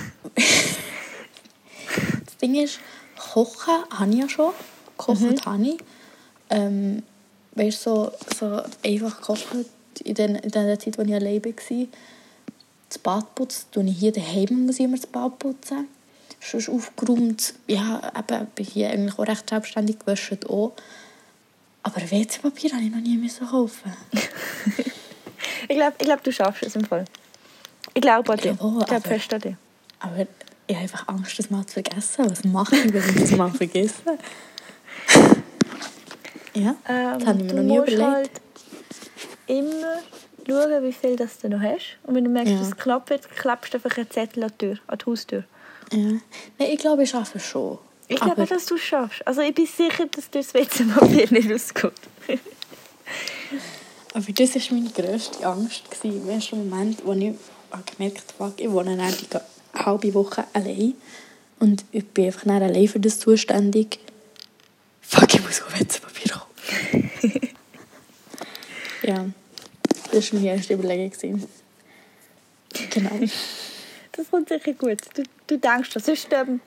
[2.24, 2.80] Das Ding ist,
[3.16, 4.52] kochen habe ich ja schon.
[4.96, 5.76] Kochen habe ich.
[6.50, 7.02] Ähm,
[7.54, 9.64] weißt so, so einfach kochen
[10.04, 11.86] in, den, in der Zeit, als ich alleine war.
[12.88, 15.88] Das Bad putzen, tue ich hier daheim, muss ich immer das Bad putzen.
[16.40, 20.72] Sonst aufgeräumt, ja, eben, bin hier eigentlich auch recht selbstständig gewaschen auch.
[21.82, 23.92] Aber WC-Papier habe ich noch nie müssen kaufen.
[25.68, 27.04] Ich glaube, ich glaub, du schaffst es im Fall.
[27.94, 28.52] Ich glaube an dich.
[28.52, 29.56] Ich glaube fest an dich.
[30.00, 30.26] Aber
[30.66, 32.30] ich habe einfach Angst, das mal zu vergessen.
[32.30, 34.18] Was mache ich, wenn ich das mal vergesse?
[36.54, 38.02] Ja, das habe ich mir noch nie überlegt.
[38.02, 38.30] halt
[39.46, 39.98] immer
[40.46, 41.96] schauen, wie viel das du noch hast.
[42.04, 42.58] Und wenn du merkst, Ja.
[42.58, 45.44] dass es knapp wird, klebst du einfach einen Zettel an die, Tür, an die Haustür.
[45.92, 45.98] Ja.
[45.98, 46.20] Nein,
[46.58, 47.78] ich glaube, ich schaffe es schon.
[48.08, 49.26] Ich glaube, Aber- dass du es schaffst.
[49.26, 51.92] Also ich bin sicher, dass dir das WC-Papier nicht ausgeht.
[54.12, 55.82] Aber das war meine grösste Angst.
[56.02, 57.32] Im ersten Moment, wo ich
[57.96, 58.96] gemerkt habe, ich wohne
[59.30, 59.40] ga-
[59.74, 60.94] halbe Woche allein
[61.58, 63.98] und ich bin einfach allein für das zuständig.
[65.00, 66.03] Fuck, ich muss WC-Papier kaufen.
[69.06, 69.26] Ja,
[70.12, 71.10] das war meine erste Überlegung.
[71.10, 71.48] gewesen.
[72.90, 73.10] Genau.
[74.12, 74.98] Das kommt sicher gut.
[75.14, 76.06] Du, du denkst das.
[76.06, 76.60] Sonst ähm,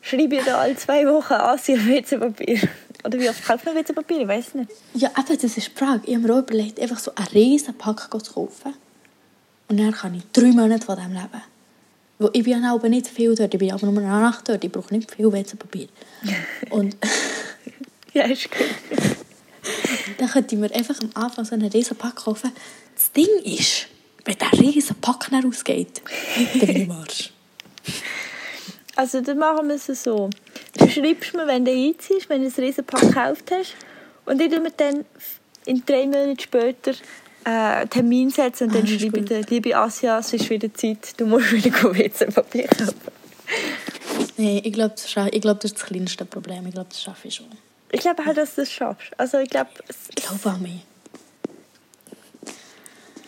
[0.00, 2.68] schreibe ich da alle zwei Wochen Asien WC-Papier.
[3.04, 4.20] Oder wie oft kauft man WC-Papier?
[4.22, 4.70] Ich weiß nicht.
[4.94, 6.02] Ja, eben, das ist die Frage.
[6.06, 8.74] Ich habe mir auch überlegt, einfach so einen riesen Pack zu kaufen.
[9.68, 12.30] Und dann kann ich drei Monate von dem leben.
[12.34, 14.70] Ich bin ja auch nicht viel dort, ich bin aber nur eine Nacht dort, ich
[14.70, 15.88] brauche nicht viel WC-Papier.
[16.70, 16.96] Und
[18.14, 18.66] Ja, ist gut.
[20.18, 22.52] dann könnte mir einfach am Anfang so einen riesen Pack kaufen.
[22.94, 23.88] Das Ding ist,
[24.24, 26.02] wenn der riesen Pack dann ausgeht,
[26.36, 27.32] dann bin ich im Arsch.
[28.94, 30.28] Also dann machen wir es so.
[30.76, 33.74] Du schreibst mir, wenn du einziehst, wenn du ein riesen Pack gekauft hast.
[34.26, 35.06] Und ich mir dann
[35.64, 36.92] in drei Monaten später
[37.44, 40.48] äh, einen Termin setzen und Ah, dann ist schreibe ich dir, liebe Asia, es ist
[40.50, 42.94] wieder Zeit, du musst wieder WC-Papier kaufen.
[44.36, 46.66] Nein, ich glaube, das, glaub, das ist das kleinste Problem.
[46.66, 47.46] Ich glaube, das schaffe ich schon.
[47.92, 49.12] Ich glaube auch, dass du das schaffst.
[49.18, 50.80] Also ich glaube, es- Ich glaube an mich.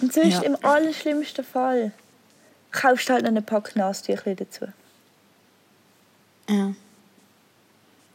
[0.01, 0.41] und sonst Ja.
[0.43, 1.93] im allerschlimmsten Fall
[2.73, 4.67] kaufst du halt noch einen Pack Nasentücher dazu.
[6.51, 6.75] Ja.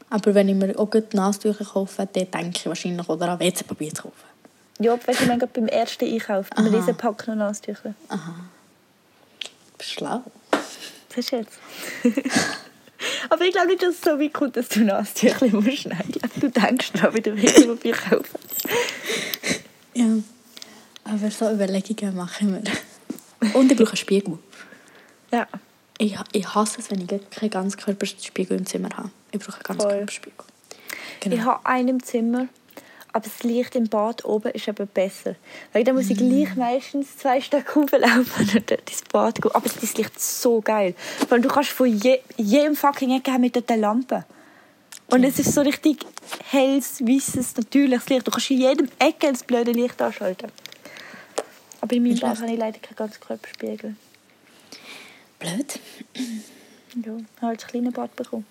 [0.10, 3.94] Aber wenn ich mir auch die Nasentücher kaufe, dann denke ich wahrscheinlich auch daran, WC-Papier
[3.94, 4.16] zu kaufen.
[4.80, 6.76] Ja, du, ich gerade beim ersten Einkauf, beim Aha.
[6.78, 7.94] riesen Pack noch Nasentücher.
[9.78, 10.24] Bist schlau.
[10.52, 11.60] Das ist jetzt.
[13.30, 16.10] Aber ich glaube nicht, dass es so weit kommt, dass du Nasentücher musst schneiden.
[16.10, 18.40] Ich glaube, du denkst daran, wie du WC-Papier kaufen.
[19.94, 20.06] Ja.
[21.04, 22.64] Aber so Überlegungen mache ich mir.
[23.54, 24.38] Und ich brauche einen Spiegel.
[25.32, 25.48] Ja.
[25.98, 29.10] Ich, ich hasse es, wenn ich keinen Ganzkörperspiegel im Zimmer habe.
[29.32, 30.46] Ich brauche einen Ganzkörperspiegel.
[31.20, 31.36] Genau.
[31.36, 32.48] Ich habe einen im Zimmer,
[33.14, 35.36] aber das Licht im Bad oben ist aber besser.
[35.74, 36.30] Weil da muss ich Mm.
[36.30, 39.52] gleich meistens zwei Stück hochlaufen und dort ins Bad gehen.
[39.54, 40.96] Aber das Licht ist so geil.
[41.30, 44.26] Weil du kannst von je, jedem fucking Ecke haben mit eine Lampe.
[45.08, 46.06] Und es ist so richtig
[46.52, 48.28] helles, weißes, natürliches Licht.
[48.28, 50.52] Du kannst in jedem Ecke das blöde Licht anschalten.
[51.82, 53.96] Aber in meinem Bad habe ich leider keinen Ganzkörperspiegel.
[55.40, 55.80] Blöd.
[56.96, 58.48] Ja, ich habe halt ein kleines Bad bekommen.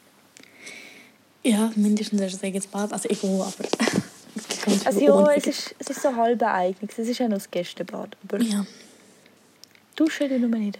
[1.42, 2.92] Ja, mindestens ein eigenes Bad.
[2.92, 3.68] Also ich auch, aber...
[4.68, 6.76] ganz Also ja, es ist, es ist so halb einig.
[6.96, 8.16] Es ist ja noch das Gästebad.
[8.24, 8.64] Aber Ja.
[9.96, 10.78] duschen tun wir nicht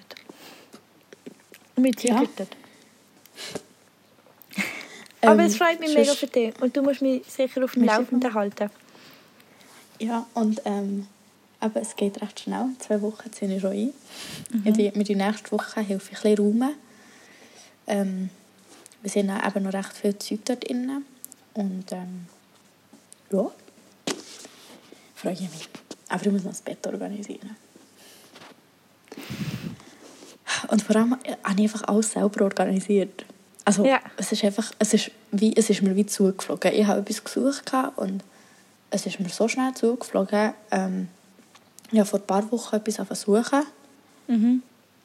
[2.01, 2.22] ziehen Ja.
[2.36, 2.49] dort.
[5.22, 6.61] Aber Ähm, es freut mich mega für dich.
[6.61, 8.70] Und du musst mich sicher auf dem Laufenden halten.
[9.99, 11.07] Ja, und ähm,
[11.61, 12.66] aber es geht recht schnell.
[12.78, 13.93] Zwei Wochen ziehe ich schon ein.
[14.53, 14.66] Mhm.
[14.66, 16.74] In die, mit die nächste Woche helfe ich ein bisschen räumen.
[17.89, 18.30] Ähm,
[19.03, 21.05] wir sind eben noch recht viel Zeug dort drin.
[21.55, 22.26] Und ähm,
[23.32, 23.51] ja,
[25.18, 25.68] freue ich mich.
[26.08, 27.56] Aber ich muss noch das Bett organisieren.
[30.70, 31.22] Und vor allem habe
[31.56, 33.24] ich einfach alles selber organisiert.
[33.64, 34.00] Also Ja.
[34.16, 36.72] es ist einfach, es ist, wie, es ist mir wie zugeflogen.
[36.72, 38.22] Ich habe etwas gesucht und
[38.90, 40.54] es ist mir so schnell zugeflogen.
[40.70, 41.08] Ähm,
[41.92, 43.62] ich habe vor ein paar Wochen etwas versuchen.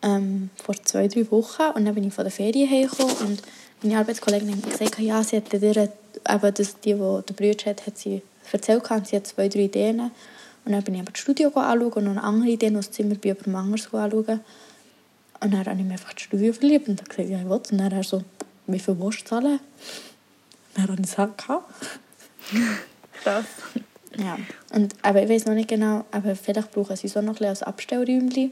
[0.02, 1.64] Ähm, vor zwei, drei Wochen.
[1.76, 3.42] Und dann bin ich von der Ferien hergekommen und
[3.82, 7.86] meine Arbeitskollegin hat gesagt, ja, sie hat dir, eben das, die, die der Bruder hat,
[7.86, 8.22] hat sie
[8.52, 10.12] erzählt, gehabt, sie hat zwei, drei Ideen.
[10.66, 12.92] Und dann bin ich eben das Studio anschauen und noch eine andere Idee, noch das
[12.92, 14.40] Zimmer bei jemandem anders anschauen.
[15.40, 17.52] Und dann habe ich mich einfach das Studio verliebt und habe gesagt, ja, ich will.
[17.52, 18.24] Und dann hat er so,
[18.68, 19.60] wie viel willst du zahlen?
[20.74, 21.44] Dann habe ich gesagt.
[23.24, 23.46] Krass.
[24.18, 24.38] Ja,
[24.74, 27.48] und, aber ich weiß noch nicht genau, aber vielleicht brauchen sie so noch ein bisschen
[27.48, 28.52] als Abstellräumchen.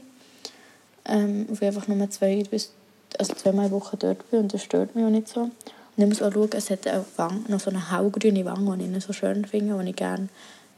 [1.04, 2.72] Ähm, wo ich einfach nur zwei bis
[3.18, 5.50] also zweimal Woche dort bin und das stört mich auch nicht so.
[5.96, 8.84] Und ich muss auch schauen, es hat eine Wange, noch so eine hellgrüne Wange, die
[8.84, 10.28] ich nicht so schön finde, die ich gerne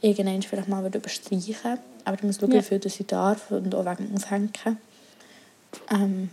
[0.01, 1.79] irgendwann vielleicht mal überstreichen würde.
[2.03, 2.59] Aber ich muss schauen, Ja.
[2.59, 4.51] wie viel das ich darf und auch wegen dem Aufhängen.
[5.89, 6.29] Ähm,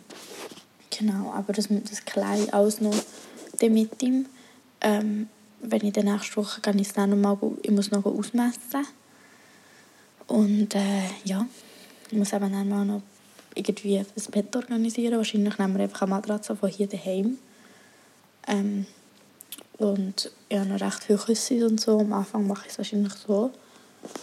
[0.90, 2.94] genau, aber das, das Kleid alles noch
[3.60, 4.26] mit ihm.
[4.80, 5.28] Ähm,
[5.60, 8.86] wenn ich dann nächste Woche gehe, ich es dann noch mal, ich muss noch ausmessen.
[10.26, 11.46] Und äh, ja,
[12.10, 13.02] ich muss eben dann mal noch
[13.54, 15.16] irgendwie ein Bett organisieren.
[15.16, 17.38] Wahrscheinlich nehmen wir einfach eine Matratze von hier daheim.
[18.48, 18.86] Ähm,
[19.78, 21.98] und ich habe noch recht viele Küsse und so.
[21.98, 23.50] Am Anfang mache ich es wahrscheinlich so.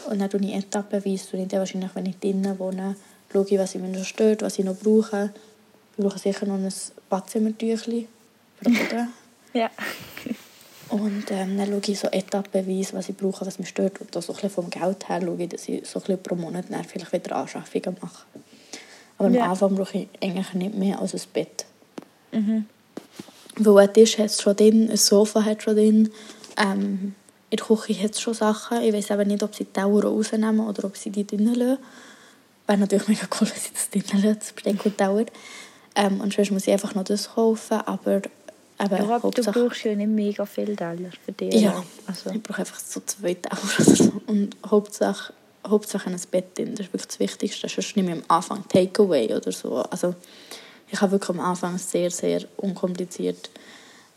[0.09, 2.95] Und dann tue ich etappenweise, tue ich dann wahrscheinlich, wenn ich drinnen wohne,
[3.31, 5.31] schaue ich, was ich mir noch stört, was ich noch brauche.
[5.97, 6.73] Ich brauche sicher noch ein
[7.09, 8.07] Badzimmertüchli
[8.57, 9.07] für den Boden.
[9.51, 9.71] Ja.
[10.89, 13.99] Und ähm, dann schaue ich so etappenweise, was ich brauche, was mich stört.
[13.99, 16.65] Und auch so ein vom Geld her schaue ich, dass ich so ein pro Monat
[16.69, 18.25] dann vielleicht wieder Anschaffungen mache.
[19.17, 19.49] Aber am Ja.
[19.49, 21.65] Anfang brauche ich eigentlich nicht mehr als ein Bett.
[23.59, 26.11] Weil ein Tisch hat es schon drin, ein Sofa hat es schon drin.
[26.57, 27.15] Ähm,
[27.49, 28.81] in der Küche hat es schon Sachen.
[28.81, 31.79] Ich weiß aber nicht, ob sie die Tauer rausnehmen oder ob sie die drinnen lassen.
[32.67, 35.25] Wäre natürlich mega cool, wenn sie das drinnen lassen, das die Tauer.
[35.95, 37.81] Ähm, und sonst muss ich einfach noch das kaufen.
[37.81, 38.27] Aber eben,
[38.79, 41.55] Ja, aber du brauchst ja nicht mega viel Teller für dich.
[41.55, 44.21] Ja, Also, ich brauche einfach so zwei oder so.
[44.27, 45.33] Und Hauptsache,
[45.67, 46.75] Hauptsache ein Bett drin.
[46.75, 47.67] Das ist wirklich das Wichtigste.
[47.67, 49.77] Sonst nehme ich am Anfang Takeaway oder so.
[49.77, 50.13] Also
[50.91, 53.49] ich habe wirklich am Anfang sehr, sehr unkompliziert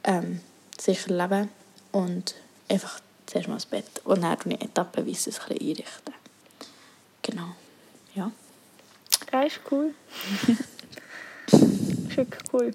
[0.04, 0.40] ähm,
[0.78, 1.48] sicher leben.
[1.92, 2.34] Und
[2.68, 3.86] einfach zuerst mal das Bett.
[4.04, 6.14] Und dann tue ich etappenweise es ein bisschen einrichten.
[7.22, 7.54] Genau.
[8.14, 8.30] Ja.
[9.30, 9.94] das ist cool.
[11.46, 12.74] das ist wirklich cool.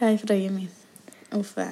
[0.00, 0.68] Ja, ich freue mich
[1.30, 1.68] auf äh,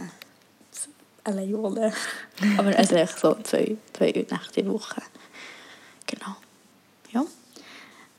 [0.71, 0.89] das
[1.25, 1.93] Alleinwohnen.
[2.59, 5.03] Aber also echt so zwei, zwei Nächte in der Woche.
[6.07, 6.37] Genau.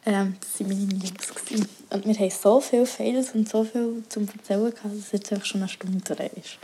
[0.06, 1.68] Ähm, das waren meine gewesen.
[1.90, 5.32] Und wir haben so viele Fails und so viel zum Erzählen gehabt, dass es jetzt
[5.32, 6.58] einfach schon eine Stunde dran ist.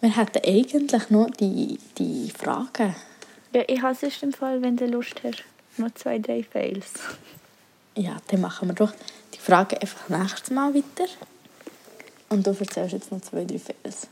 [0.00, 2.94] Wir hätten eigentlich noch die, die Fragen.
[3.52, 5.44] Ja, ich hasse es im Fall, wenn du Lust hast.
[5.76, 6.92] Noch zwei, drei Fails.
[7.96, 8.92] Ja, dann machen wir doch
[9.34, 11.08] die Fragen einfach nächstes Mal weiter.
[12.28, 14.08] Und du erzählst jetzt noch zwei, drei Fails.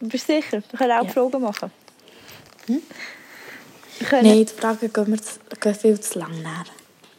[0.00, 0.62] Bist du sicher?
[0.70, 1.10] Wir können auch Ja.
[1.10, 1.70] Fragen machen.
[2.66, 4.28] Wir können...
[4.28, 6.64] Nein, die Fragen gehen, wir zu, gehen viel zu lang näher.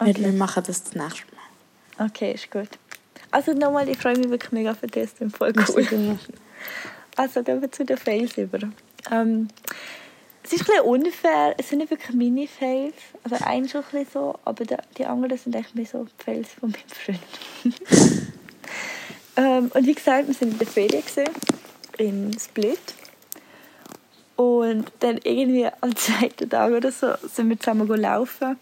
[0.02, 0.24] Wir, Okay.
[0.24, 2.08] wir machen das das nächste Mal.
[2.08, 2.70] Okay, ist gut.
[3.30, 5.14] Also nochmal, ich freue mich wirklich mega für das.
[5.14, 6.18] Das ist voll cool.
[7.16, 8.60] Also gehen wir zu den Fails über.
[9.12, 9.48] Ähm,
[10.44, 11.56] es ist ein bisschen unfair.
[11.58, 12.96] Es sind nicht wirklich meine Fails.
[13.24, 14.66] Also ein schon ein bisschen so, aber
[14.98, 17.20] die anderen sind echt mehr so die Fails von meinem Freund.
[19.38, 21.30] ähm, und wie gesagt, wir sind in der Ferien gewesen,
[21.98, 22.80] in Split.
[24.36, 28.58] Und dann irgendwie am zweiten Tag oder so sind wir zusammen laufen.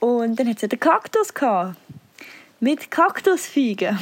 [0.00, 1.76] Und dann hat es einen Kaktus gehabt.
[2.60, 3.98] Mit Kaktusfeigen.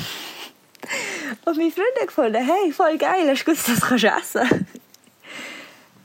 [1.45, 4.67] Und mein Freund hat gefunden, hey, voll geil, hast du gewusst, das kannst du essen?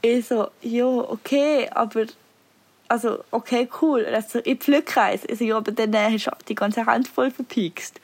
[0.01, 2.05] Ich so, ja, okay, aber,
[2.87, 4.07] also, okay, cool.
[4.27, 5.21] So, ich pflücke eins.
[5.27, 7.99] Ich so, ja, aber dann äh, hast du die ganze Hand voll verpiekst.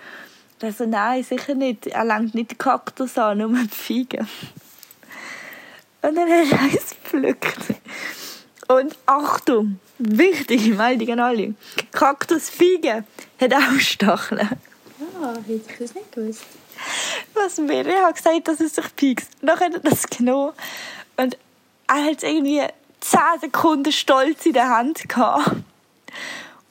[0.59, 1.87] Er so, nein, sicher nicht.
[1.87, 4.27] Er langt nicht den Kaktus an, nur die Feigen.
[6.01, 7.57] Und dann hat er eins gepflückt.
[8.67, 11.53] Und Achtung, wichtige Meldung an alle.
[11.91, 13.05] Kaktusfeige
[13.39, 14.49] hat auch Stacheln.
[14.99, 16.43] Ja, hätte ich das nicht gewusst.
[17.33, 19.29] Was mir er hat gesagt, dass es sich piekst.
[19.41, 20.53] Dann hat er das genommen.
[21.15, 21.37] Und
[21.87, 22.61] er hat irgendwie
[22.99, 25.51] 10 Sekunden stolz in der Hand gehabt.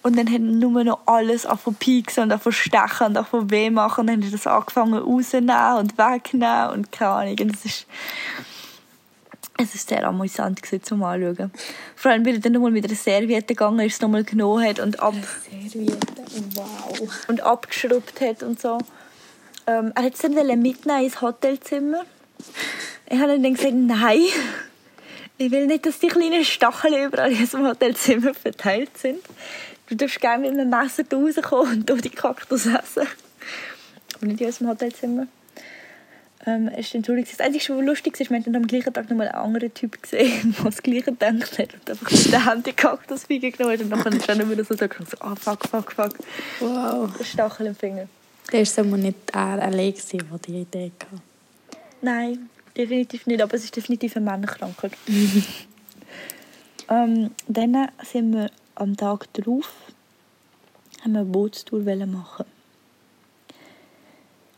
[0.03, 3.71] Und dann hat er nur noch alles von pieksen und von stechen und von weh
[3.71, 4.03] machen.
[4.03, 7.37] Und dann hat er das angefangen rauszunehmen und wegnehmen und keine Ahnung.
[7.41, 7.87] Und es ist,
[9.59, 11.51] es ist sehr amüsant zum Anschauen.
[11.95, 14.81] Vor allem, weil er dann nochmal mit einer Serviette gegangen ist, es nochmal genommen hat
[14.81, 15.15] und ab
[15.51, 15.99] Serviette,
[16.55, 17.27] wow.
[17.29, 18.79] und abgeschraubt hat und so.
[19.67, 22.05] Ähm, er wollte es dann mitnehmen ins Hotelzimmer.
[23.09, 24.21] Ich habe dann gesagt, nein,
[25.39, 29.21] ich will nicht, dass die kleinen Stacheln überall in unserem Hotelzimmer verteilt sind.
[29.89, 33.07] Du darfst gerne mit einem Messer rauskommen und die Kaktus essen.
[34.15, 35.27] Aber nicht in unserem Hotelzimmer.
[36.47, 37.39] Ähm, es war dann.
[37.39, 40.01] Das Einzige, was lustig war, wir haben dann am gleichen Tag nochmal einen anderen Typ
[40.01, 43.73] gesehen, der das Gleiche gedacht hat und einfach mit den Händen gehackt das Finger genommen
[43.73, 43.81] hat.
[43.81, 46.19] Und dann ist er nicht wieder so gedacht, so, ah, fuck, fuck, fuck.
[46.61, 47.11] Wow.
[47.19, 48.09] Der Stachel im Finger.
[48.53, 51.23] Der war so nicht er allein, der die Idee hatte.
[52.01, 54.93] Nein, definitiv nicht, aber es ist definitiv eine Männerkrankheit.
[56.89, 59.73] ähm, dann sind wir am Tag darauf
[61.03, 62.45] haben wir eine Bootstour machen.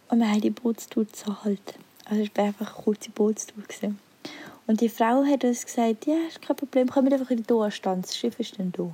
[0.09, 1.75] Und wir haben die Bootstour gezahlt.
[2.05, 3.63] Also es war einfach eine kurze Bootstour.
[3.63, 3.99] Gewesen.
[4.67, 8.05] Und die Frau hat uns gesagt, ja, ist kein Problem, kommt einfach in den Anstand,
[8.05, 8.91] das Schiff ist dann da.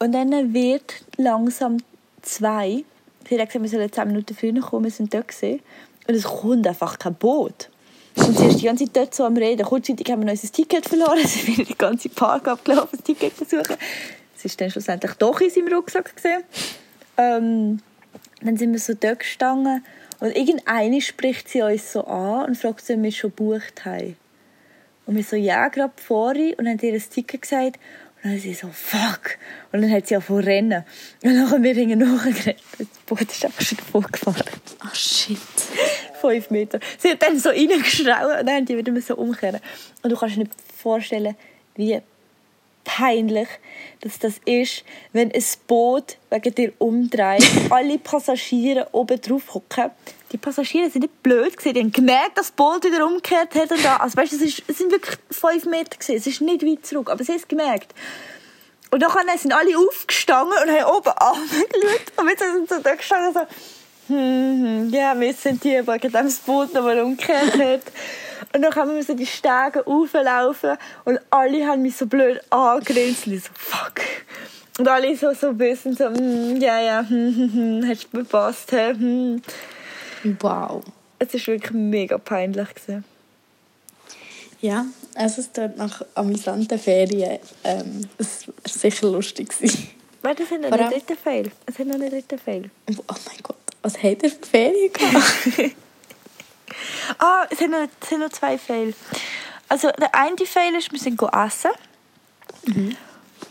[0.00, 1.78] Und dann wird langsam
[2.22, 2.84] zwei,
[3.28, 5.60] sie hat gesagt, wir sollen 10 Minuten früher kommen, wir sind dort gewesen.
[6.08, 7.70] Und es kommt einfach kein Boot.
[8.16, 9.64] Und sie ist die ganze Zeit dort so am Reden.
[9.64, 13.44] Kurzzeitig haben wir unser Ticket verloren, sind wieder den ganzen Park abgelaufen, das Ticket zu
[13.44, 13.76] suchen.
[14.36, 16.12] Es ist dann schlussendlich doch in seinem Rucksack.
[17.16, 17.80] Ähm,
[18.46, 19.84] dann sind wir so dort gestanden
[20.20, 24.16] und irgendeine spricht sie uns so an und fragt, ob wir schon gebucht haben.
[25.06, 26.54] Und wir so, ja, gerade vorhin.
[26.54, 27.78] Und dann hat ihr ein Ticket gesagt.
[28.22, 29.36] Und dann sie so, fuck.
[29.70, 30.84] Und dann hat sie auch rennen.
[31.22, 32.62] Und dann haben wir hinten nachgerannt.
[32.78, 34.44] Das Boot ist einfach schon davor gefahren.
[34.82, 35.38] Oh shit.
[36.20, 36.80] Fünf Meter.
[36.98, 39.60] Sie hat dann so reingeschrauen und dann haben die wieder so umkehren.
[40.02, 41.36] Und du kannst dir nicht vorstellen,
[41.74, 42.00] wie
[42.96, 43.48] peinlich
[44.04, 44.84] dass das ist,
[45.14, 49.90] wenn ein Boot wegen dir umdreht, alle Passagiere oben drauf hocken.
[50.30, 53.70] Die Passagiere sind nicht blöd gewesen, die haben gemerkt, dass das Boot wieder umgekehrt hat
[53.70, 53.96] und da.
[53.96, 56.16] Also weißt, es, ist, es sind wirklich fünf Meter gewesen.
[56.16, 57.94] es ist nicht weit zurück, aber sie haben es gemerkt.
[58.90, 63.32] Und dann sind alle aufgestanden und haben oben angeschaut und wir sind so da gestanden
[63.32, 67.82] so hm, ja, wir sind hier, wegen dem das Boot nochmal umgekehrt hat.
[68.52, 73.24] Und dann haben wir so die Stege rauflaufen und alle haben mich so blöd angegrinst.
[73.24, 74.00] So, fuck.
[74.78, 78.72] Und alle so, so wissen, so, mm, ja, ja, hm, hm, hm, hast du gepasst,
[78.72, 79.40] hm.
[80.40, 80.82] Wow.
[81.18, 82.74] Es war wirklich mega peinlich.
[82.74, 83.04] Gewesen.
[84.60, 87.38] Ja, also es dort nach amüsanten Ferien.
[87.62, 89.52] Ähm, es war sicher lustig.
[90.22, 91.50] Warte, es hat noch einen dritten Fail.
[91.66, 92.70] Es hat noch einen dritten Fail.
[92.88, 95.76] Oh mein Gott, was hat er für Ferien gehabt?
[97.18, 98.94] Ah, es sind noch, es sind noch zwei Fail.
[99.68, 101.70] Also der eine Fail ist, wir sind essen.
[102.66, 102.96] Mhm.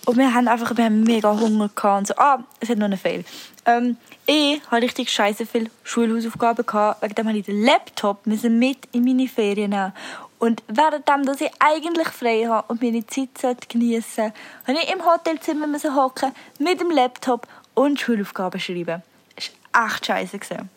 [0.06, 2.00] Und wir haben einfach wir haben mega Hunger gehabt.
[2.00, 3.24] Und so, ah, es hat noch einen Fail.
[3.66, 7.02] Ähm, ich hatte richtig scheiße viele Schulhausaufgaben gehabt.
[7.02, 9.94] Wegen dem habe ich den Laptop müssen mit in meine Ferien nehmen.
[10.40, 14.34] Und währenddem, dass ich eigentlich frei habe und meine Zeit geniessen sollte,
[14.68, 19.04] habe ich im Hotelzimmer hocken mit dem Laptop und Schulaufgaben schreiben.
[19.36, 20.40] Das war echt scheiße.
[20.40, 20.70] Gewesen.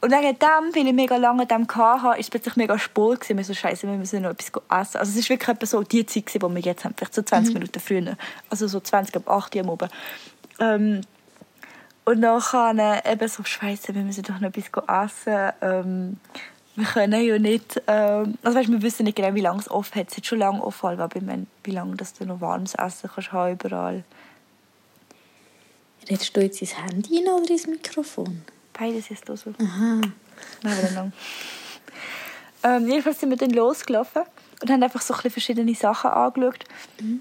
[0.00, 3.36] Und wegen dem, weil ich mega lange an dem hatte, ist es plötzlich mega gewesen.
[3.36, 4.98] Wir so, scheiße, wir müssen noch etwas essen.
[4.98, 7.60] Also es ist wirklich so die Zeit, die wir jetzt haben, vielleicht so 20 mhm.
[7.60, 8.16] Minuten früher.
[8.50, 9.92] Also so 20 ab 8 Uhr am Abend.
[10.58, 11.00] Ähm,
[12.04, 15.52] und dann eben so, scheiße, wir müssen doch noch etwas essen.
[15.60, 16.20] Ähm,
[16.76, 20.00] wir können ja nicht, ähm, also weißt, wir wissen nicht genau, wie lange es offen
[20.00, 20.10] hat.
[20.10, 23.10] Es hat schon lange offen, aber ich meine, wie lange dass du noch warmes Essen
[23.12, 24.04] kannst haben überall.
[26.08, 28.42] Redest du jetzt ins Handy oder ins Mikrofon?
[28.78, 29.52] Beides ist da so.
[29.58, 30.00] Aha.
[30.62, 31.12] Nein,
[32.62, 34.22] ähm, jedenfalls sind wir dann losgelaufen
[34.60, 36.64] und haben einfach so ein verschiedene Sachen angeschaut.
[37.00, 37.20] Mhm.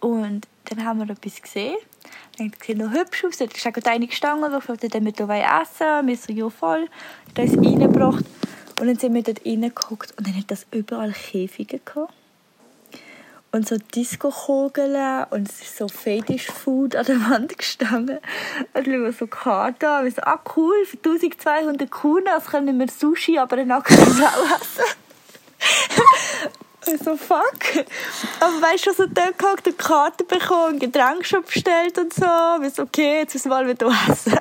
[0.00, 1.76] Und dann haben wir etwas gesehen.
[2.38, 3.38] Dann sieht noch hübsch aus.
[3.38, 6.88] Da ist auch eine gestanden, die gefragt hat, wir hier essen Wir so, ja voll.
[7.34, 8.24] Da ist reingebracht.
[8.80, 12.12] Und dann sind wir dort reingeguckt und dann hat das überall Käfige gehabt
[13.52, 18.18] und so Disco-Kugeln und es ist so Fetish-Food an der Wand gestanden.
[18.72, 20.10] Und ich so Karte an.
[20.10, 24.96] So, ah cool, für 1200 Kunas können wir Sushi, aber eine nackte Frau essen.
[26.86, 27.84] Und so, fuck.
[28.40, 32.26] Aber weißt du, so dort gehockt, eine Karte bekommen, ein Getränk schon bestellt und so.
[32.66, 34.38] Ich so, okay, jetzt müssen wir mal wieder essen.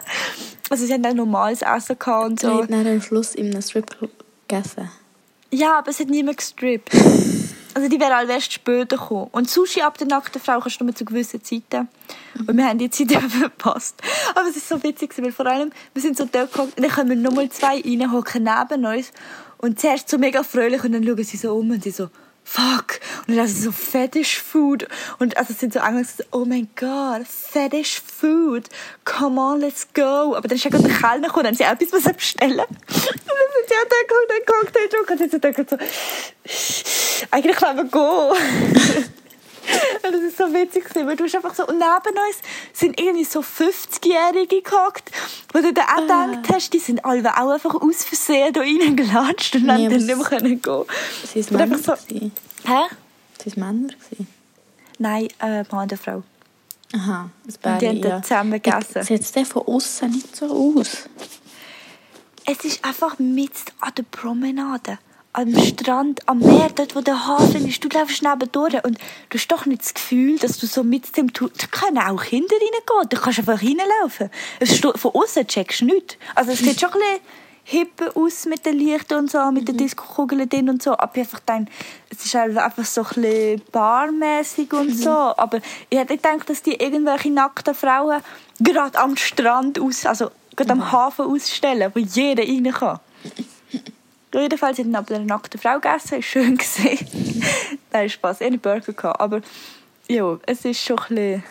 [0.70, 2.64] Also sie haben auch normales Essen gehabt und so.
[2.64, 3.94] Sie haben am Schluss in einem Strip
[4.48, 4.90] gegessen.
[5.52, 6.92] Ja, aber es hat niemand gestrippt.
[7.74, 9.30] Also die wäre alle erst später gekommen.
[9.32, 11.88] Und Sushi ab der nackten Frau kannst du nur zu gewissen Zeiten.
[12.48, 14.02] Und wir haben die Zeit verpasst.
[14.36, 16.92] Aber es ist so witzig, weil vor allem, wir sind so dort gekommen und dann
[16.92, 19.12] kommen nochmal zwei reinhocken neben uns.
[19.58, 22.10] Und zuerst so mega fröhlich und dann schauen sie so um und sie so,
[22.44, 23.00] fuck.
[23.28, 24.88] Und dann ist so Fetish Food.
[25.20, 28.68] Und also sind so so, oh mein Gott, Fetish Food.
[29.06, 30.36] Come on, let's go.
[30.36, 32.60] Aber dann ist ja gerade der Kellner gekommen, dann haben sie auch etwas bestellen.
[32.60, 35.78] Und dann sind sie auch da gekommen, dann Cocktail getrunken und dann sind sie so,
[37.32, 39.14] eigentlich wollen wir gehen.
[40.04, 42.38] Und das ist so witzig, weil du hast einfach so, und neben uns
[42.74, 45.12] sind irgendwie so 50-Jährige gehockt,
[45.54, 46.28] wo du dann auch ah.
[46.28, 50.06] gedacht hast, die sind alle auch einfach aus Versehen da reingelatscht und nee, dann nicht
[50.06, 50.84] mehr können gehen.
[51.34, 51.78] Sie waren Männer?
[51.78, 52.84] So, hä?
[53.44, 53.94] Sie waren Männer?
[54.98, 56.24] Nein, äh, Mann und Frau.
[56.94, 58.22] Aha, das Bärli, Die haben ja.
[58.22, 59.04] zusammen gegessen.
[59.04, 61.08] Sieht es von außen nicht so aus?
[62.46, 64.98] es ist einfach mit an der Promenade,
[65.34, 67.84] am Strand, am Meer, dort, wo der Hafen ist.
[67.84, 68.98] Du läufst nebendurch und
[69.30, 71.32] du hast doch nicht das Gefühl, dass du so mit dem...
[71.32, 73.10] Tu- Da können auch Kinder reingehen.
[73.10, 74.30] Du kannst einfach reinlaufen.
[74.96, 76.18] Von außen checkst du nichts.
[76.36, 77.22] Also es sieht schon ein bisschen
[77.64, 80.92] hippe aus mit den Lichtern und so, mit den Disco-Kugeln drin und so.
[80.98, 81.72] Aber ich einfach denke,
[82.10, 85.10] es ist halt einfach so ein bisschen barmäßig und so.
[85.12, 85.60] Aber
[85.90, 88.22] ich hätte nicht gedacht, dass die irgendwelche nackten Frauen
[88.60, 93.00] gerade am Strand aus, also gerade am Hafen ausstellen, wo jeder rein kann.
[94.34, 97.44] Jedenfalls hat aber eine nackte Frau gegessen, ist schön gesehen.
[97.92, 98.94] Nein, Spaß, ich hatte einen Burger.
[98.94, 99.42] Gehabt, aber
[100.08, 101.44] ja, es ist schon ein bisschen...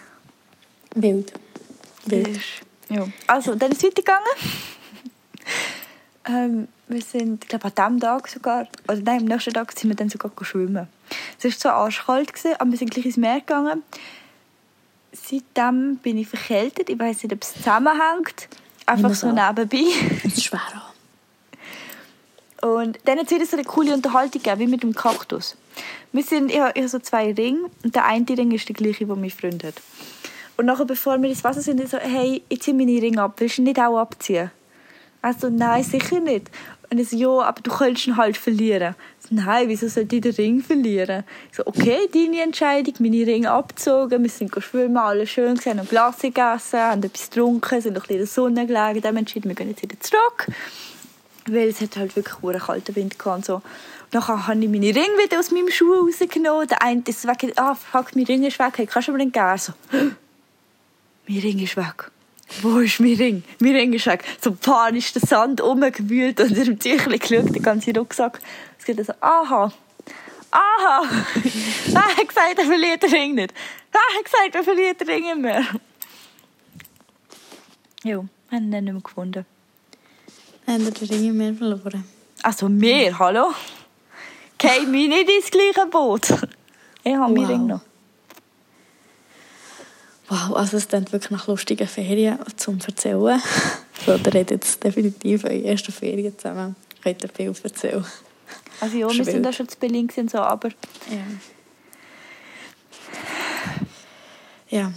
[0.94, 1.32] Wild.
[2.06, 2.40] Wild.
[2.88, 3.06] Ja.
[3.26, 4.26] Also, dann ist es weitergegangen.
[6.26, 9.90] ähm, wir sind, ich glaube, an diesem Tag sogar, oder nein, am nächsten Tag sind
[9.90, 10.88] wir dann sogar schwimmen.
[11.38, 13.82] Es war zwar arschkalt, gewesen, aber wir sind gleich ins Meer gegangen.
[15.12, 16.88] Seitdem bin ich verkältet.
[16.88, 18.48] Ich weiß nicht, ob es zusammenhängt.
[18.86, 19.84] Einfach so nebenbei.
[20.24, 20.89] Es ist schwer.
[22.62, 25.56] Und dann hat es so eine coole Unterhaltung wie mit dem Kaktus.
[26.12, 29.20] Wir sind, ich habe, so zwei Ringe und der eine Ring ist der gleiche, den
[29.20, 29.74] mein Freund hat.
[30.56, 33.34] Und nachher, bevor wir ins Wasser sind, ich so, hey, ich ziehe meine Ringe ab,
[33.38, 34.50] willst du nicht auch abziehen?
[35.22, 36.50] Also, nein, sicher nicht.
[36.90, 38.94] Und ich so, ja, aber du könntest ihn halt verlieren.
[39.20, 41.24] So, nein, wieso sollte ich den Ring verlieren?
[41.50, 45.88] Ich so, okay, deine Entscheidung, meine Ringe abgezogen, wir sind schwimmen, alles schön gesehen, haben
[45.88, 49.70] Glas gegessen, haben etwas getrunken, sind noch in der Sonne gelegen, dann entschieden, wir gehen
[49.70, 50.48] jetzt wieder zurück
[51.52, 53.54] weil es hat halt wirklich einen kalten Wind gehabt und so.
[53.56, 53.62] Und
[54.12, 56.66] dann habe ich meine Ringe wieder aus meinem Schuh rausgenommen.
[56.68, 59.32] Der eine ist weg, ah fuck, mein Ring ist weg, hey, kannst du mir den
[59.32, 59.58] geben?
[59.58, 59.72] So,
[61.28, 62.10] mein Ring ist weg.
[62.62, 63.42] Wo ist mein Ring?
[63.60, 64.24] Mein Ring ist weg.
[64.40, 68.40] So panisch den Sand rumgewühlt und dem Tüchlein geschaut, den ganzen Rucksack.
[68.78, 69.72] Es geht so, aha,
[70.50, 71.02] aha,
[71.94, 73.54] er hat gesagt, er verliert den Ring nicht.
[73.92, 75.64] Er hat gesagt, er verliert den Ring nicht mehr.
[78.02, 79.46] Ja, haben ihn nicht mehr gefunden.
[80.66, 82.04] Haben wir den Ring mehr verloren?
[82.42, 83.52] Also mehr, hallo?
[84.58, 86.30] Kein mich nicht ins gleiche Boot.
[87.02, 87.48] Ich habe meinen Wow.
[87.48, 87.80] Ring noch.
[90.28, 93.42] Wow, also es klingt wirklich nach lustigen Ferien zum Erzählen.
[94.06, 96.76] So, ihr habt jetzt definitiv eure ersten Ferien zusammen.
[97.02, 98.04] Könnt ihr viel erzählen.
[98.80, 100.68] Also ja, wir Ist sind da schon zu Berlin so, aber
[101.10, 101.24] Ja.
[104.68, 104.92] Ja.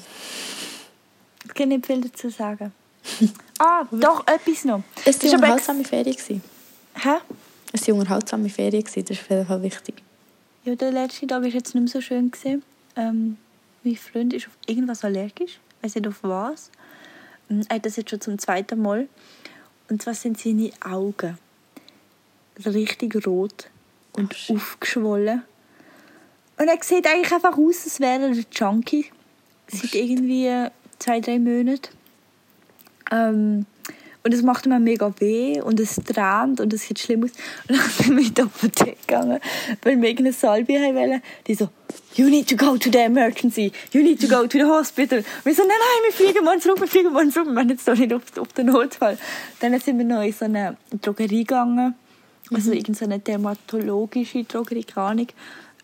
[1.46, 2.72] ich kann nicht viel dazu sagen.
[3.60, 4.84] ah, doch, etwas noch.
[5.06, 6.16] Es ist war eine unterhaltsame Ferien.
[6.16, 6.42] gewesen.
[6.96, 7.10] Hä?
[7.72, 8.84] Es war eine unterhaltsame Ferien.
[8.84, 9.96] gewesen, Das ist auf jeden Fall wichtig.
[10.66, 12.32] Ja, der letzte Tag war jetzt nicht mehr so schön.
[12.32, 12.64] Gewesen.
[12.96, 13.38] Ähm,
[13.84, 15.60] mein Freund ist auf irgendwas allergisch.
[15.78, 16.70] Ich weiß nicht auf was.
[17.50, 19.08] Ähm, Er hat das jetzt schon zum zweiten Mal.
[19.90, 21.38] Und zwar sind seine Augen
[22.66, 23.70] richtig rot
[24.14, 25.42] und aufgeschwollen.
[26.58, 29.06] Und er sieht eigentlich einfach aus, als wäre er ein Junkie.
[29.68, 30.68] Seit irgendwie
[31.00, 31.90] zwei, drei Monaten.
[33.12, 33.66] Ähm,
[34.24, 37.32] und es macht auch mega weh und es tränt und es sieht schlimm aus.
[37.68, 39.40] Und dann sind wir in die Apotheke gegangen,
[39.82, 41.22] weil wir irgendeine Salbe haben wollen.
[41.46, 41.70] Die so,
[42.16, 45.20] you need to go to the emergency, you need to go to the hospital.
[45.20, 47.48] Und wir so, nein, nein, wir fliegen morgen zurück, wir fliegen morgen zurück.
[47.48, 49.18] Wir waren jetzt doch nicht auf, auf den Notfall.
[49.60, 51.96] Dann sind wir noch in so eine Drogerie gegangen,
[52.54, 55.28] also irgendeine dermatologische Drogerie, keine Ahnung.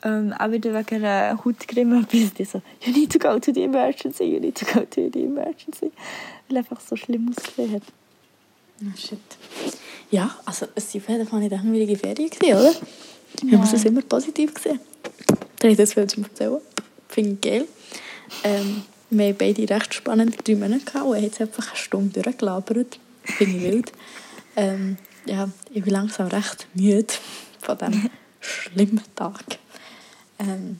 [0.01, 2.05] Ähm, auch wieder wegen einer Hautcreme.
[2.09, 5.09] Bis die so, you need to go to the emergency, you need to go to
[5.11, 5.91] the emergency.
[6.47, 7.83] Weil einfach so schlimm ausgesehen hat.
[8.81, 9.19] Oh, shit.
[10.11, 12.73] Ja, also es war auf jeden Fall nicht eine langweilige Ferien, gewesen, oder?
[13.43, 14.79] Wir haben es immer positiv gesehen.
[15.27, 16.61] Da habe ich das viel Erzählen.
[17.07, 17.67] Finde ich geil.
[18.43, 22.21] Ähm, wir haben beide recht spannende drei Monate gehabt und haben jetzt einfach eine Stunde
[22.21, 22.99] durchgelabert.
[23.23, 23.91] Finde ich wild.
[24.55, 27.13] Ähm, ja, ich bin langsam recht müde
[27.61, 28.09] von diesem
[28.39, 29.43] schlimmen Tag.
[30.39, 30.79] Ähm,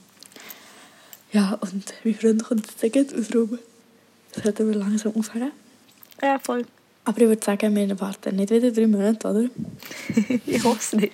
[1.32, 3.58] ja, und mein Freund kommt jetzt gleich ausruhen.
[4.42, 5.52] Sollten wir langsam aufhören.
[6.22, 6.64] Ja, voll.
[7.04, 9.48] Aber ich würde sagen, wir warten nicht wieder drei Monate, oder?
[10.46, 11.12] Ich hoffe es nicht.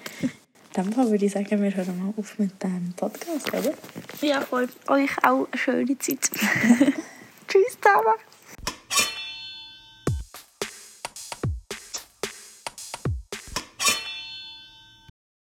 [0.76, 3.72] In dem Fall würde ich sagen, wir hören mal auf mit dem Podcast, oder?
[4.20, 4.68] Ja, voll.
[4.88, 6.30] Euch auch eine schöne Zeit.
[7.48, 8.16] Tschüss zusammen.